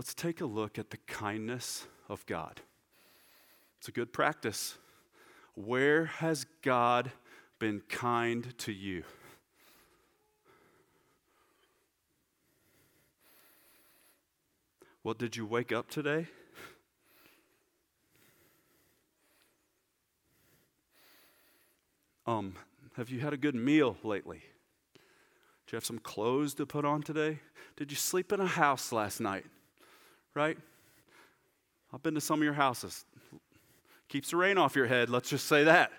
let's 0.00 0.14
take 0.14 0.40
a 0.40 0.46
look 0.46 0.78
at 0.78 0.88
the 0.88 0.96
kindness 1.06 1.86
of 2.08 2.24
God. 2.24 2.62
It's 3.78 3.88
a 3.88 3.92
good 3.92 4.14
practice. 4.14 4.78
Where 5.54 6.06
has 6.06 6.46
God 6.62 7.12
been 7.58 7.82
kind 7.86 8.56
to 8.60 8.72
you? 8.72 9.04
Well, 15.02 15.14
did 15.14 15.34
you 15.34 15.46
wake 15.46 15.72
up 15.72 15.88
today? 15.88 16.26
Um, 22.26 22.54
have 22.96 23.08
you 23.08 23.20
had 23.20 23.32
a 23.32 23.38
good 23.38 23.54
meal 23.54 23.96
lately? 24.04 24.42
Do 25.66 25.72
you 25.72 25.76
have 25.76 25.86
some 25.86 25.98
clothes 25.98 26.52
to 26.54 26.66
put 26.66 26.84
on 26.84 27.02
today? 27.02 27.38
Did 27.76 27.90
you 27.90 27.96
sleep 27.96 28.30
in 28.30 28.40
a 28.40 28.46
house 28.46 28.92
last 28.92 29.20
night? 29.20 29.46
Right? 30.34 30.58
I've 31.94 32.02
been 32.02 32.14
to 32.14 32.20
some 32.20 32.40
of 32.40 32.44
your 32.44 32.52
houses. 32.52 33.04
Keeps 34.08 34.30
the 34.30 34.36
rain 34.36 34.58
off 34.58 34.76
your 34.76 34.86
head, 34.86 35.08
let's 35.08 35.30
just 35.30 35.46
say 35.46 35.64
that. 35.64 35.92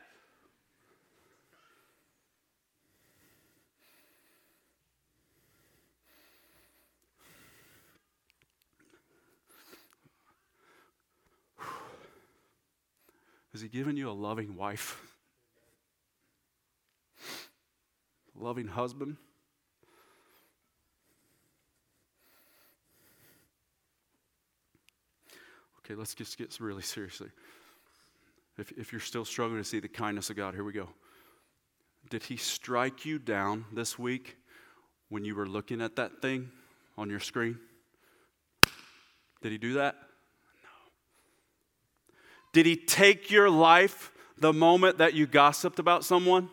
Has 13.52 13.62
he 13.62 13.68
given 13.68 13.98
you 13.98 14.10
a 14.10 14.14
loving 14.14 14.56
wife? 14.56 15.02
loving 18.36 18.68
husband? 18.68 19.18
Okay, 25.80 25.96
let's 25.96 26.16
just 26.16 26.38
get 26.38 26.58
really 26.60 26.82
seriously. 26.82 27.30
If, 28.58 28.72
if 28.74 28.92
you're 28.92 29.02
still 29.02 29.26
struggling 29.26 29.62
to 29.62 29.68
see 29.68 29.80
the 29.80 29.88
kindness 29.88 30.30
of 30.30 30.38
God, 30.38 30.54
here 30.54 30.64
we 30.64 30.74
go. 30.74 30.90
Did 32.10 32.24
He 32.24 32.38
strike 32.38 33.06
you 33.06 33.20
down 33.20 33.66
this 33.74 33.98
week 33.98 34.38
when 35.10 35.26
you 35.26 35.36
were 35.36 35.48
looking 35.48 35.82
at 35.82 35.96
that 35.98 36.22
thing 36.22 36.50
on 36.98 37.10
your 37.10 37.20
screen? 37.20 37.58
Did 39.42 39.52
He 39.52 39.58
do 39.58 39.74
that? 39.74 39.96
Did 42.54 42.66
He 42.66 42.76
take 42.76 43.32
your 43.32 43.50
life 43.50 44.12
the 44.38 44.54
moment 44.54 44.98
that 44.98 45.14
you 45.14 45.28
gossiped 45.28 45.80
about 45.80 46.04
someone? 46.04 46.50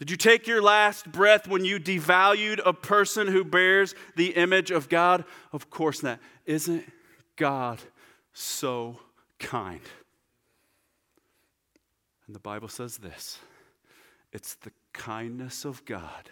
Did 0.00 0.10
you 0.10 0.16
take 0.16 0.46
your 0.46 0.62
last 0.62 1.12
breath 1.12 1.46
when 1.46 1.62
you 1.62 1.78
devalued 1.78 2.60
a 2.64 2.72
person 2.72 3.26
who 3.26 3.44
bears 3.44 3.94
the 4.16 4.28
image 4.28 4.70
of 4.70 4.88
God? 4.88 5.24
Of 5.52 5.68
course 5.68 6.02
not. 6.02 6.18
Isn't 6.46 6.90
God 7.36 7.80
so 8.32 8.98
kind? 9.38 9.82
And 12.26 12.34
the 12.34 12.40
Bible 12.40 12.68
says 12.68 12.96
this 12.96 13.40
it's 14.32 14.54
the 14.54 14.72
kindness 14.94 15.66
of 15.66 15.84
God 15.84 16.30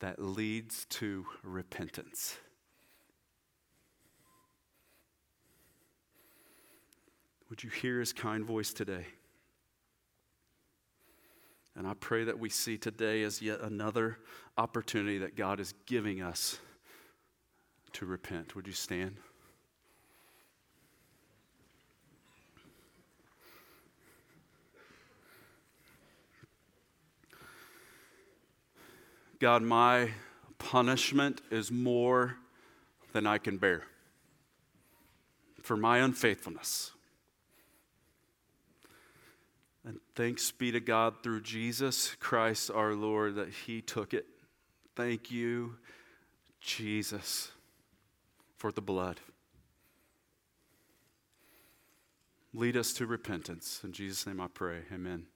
that 0.00 0.18
leads 0.18 0.86
to 0.86 1.26
repentance. 1.42 2.38
Would 7.54 7.62
you 7.62 7.70
hear 7.70 8.00
his 8.00 8.12
kind 8.12 8.44
voice 8.44 8.72
today? 8.72 9.06
And 11.76 11.86
I 11.86 11.94
pray 11.94 12.24
that 12.24 12.36
we 12.36 12.48
see 12.48 12.76
today 12.76 13.22
as 13.22 13.40
yet 13.40 13.60
another 13.60 14.18
opportunity 14.58 15.18
that 15.18 15.36
God 15.36 15.60
is 15.60 15.72
giving 15.86 16.20
us 16.20 16.58
to 17.92 18.06
repent. 18.06 18.56
Would 18.56 18.66
you 18.66 18.72
stand? 18.72 19.18
God, 29.38 29.62
my 29.62 30.10
punishment 30.58 31.40
is 31.52 31.70
more 31.70 32.34
than 33.12 33.28
I 33.28 33.38
can 33.38 33.58
bear 33.58 33.84
for 35.62 35.76
my 35.76 35.98
unfaithfulness. 35.98 36.90
And 39.84 40.00
thanks 40.14 40.50
be 40.50 40.72
to 40.72 40.80
God 40.80 41.22
through 41.22 41.42
Jesus 41.42 42.16
Christ 42.18 42.70
our 42.70 42.94
Lord 42.94 43.34
that 43.34 43.50
He 43.50 43.82
took 43.82 44.14
it. 44.14 44.26
Thank 44.96 45.30
you, 45.30 45.76
Jesus, 46.60 47.50
for 48.56 48.72
the 48.72 48.80
blood. 48.80 49.20
Lead 52.54 52.76
us 52.76 52.92
to 52.94 53.06
repentance. 53.06 53.80
In 53.84 53.92
Jesus' 53.92 54.26
name 54.26 54.40
I 54.40 54.46
pray. 54.46 54.82
Amen. 54.92 55.26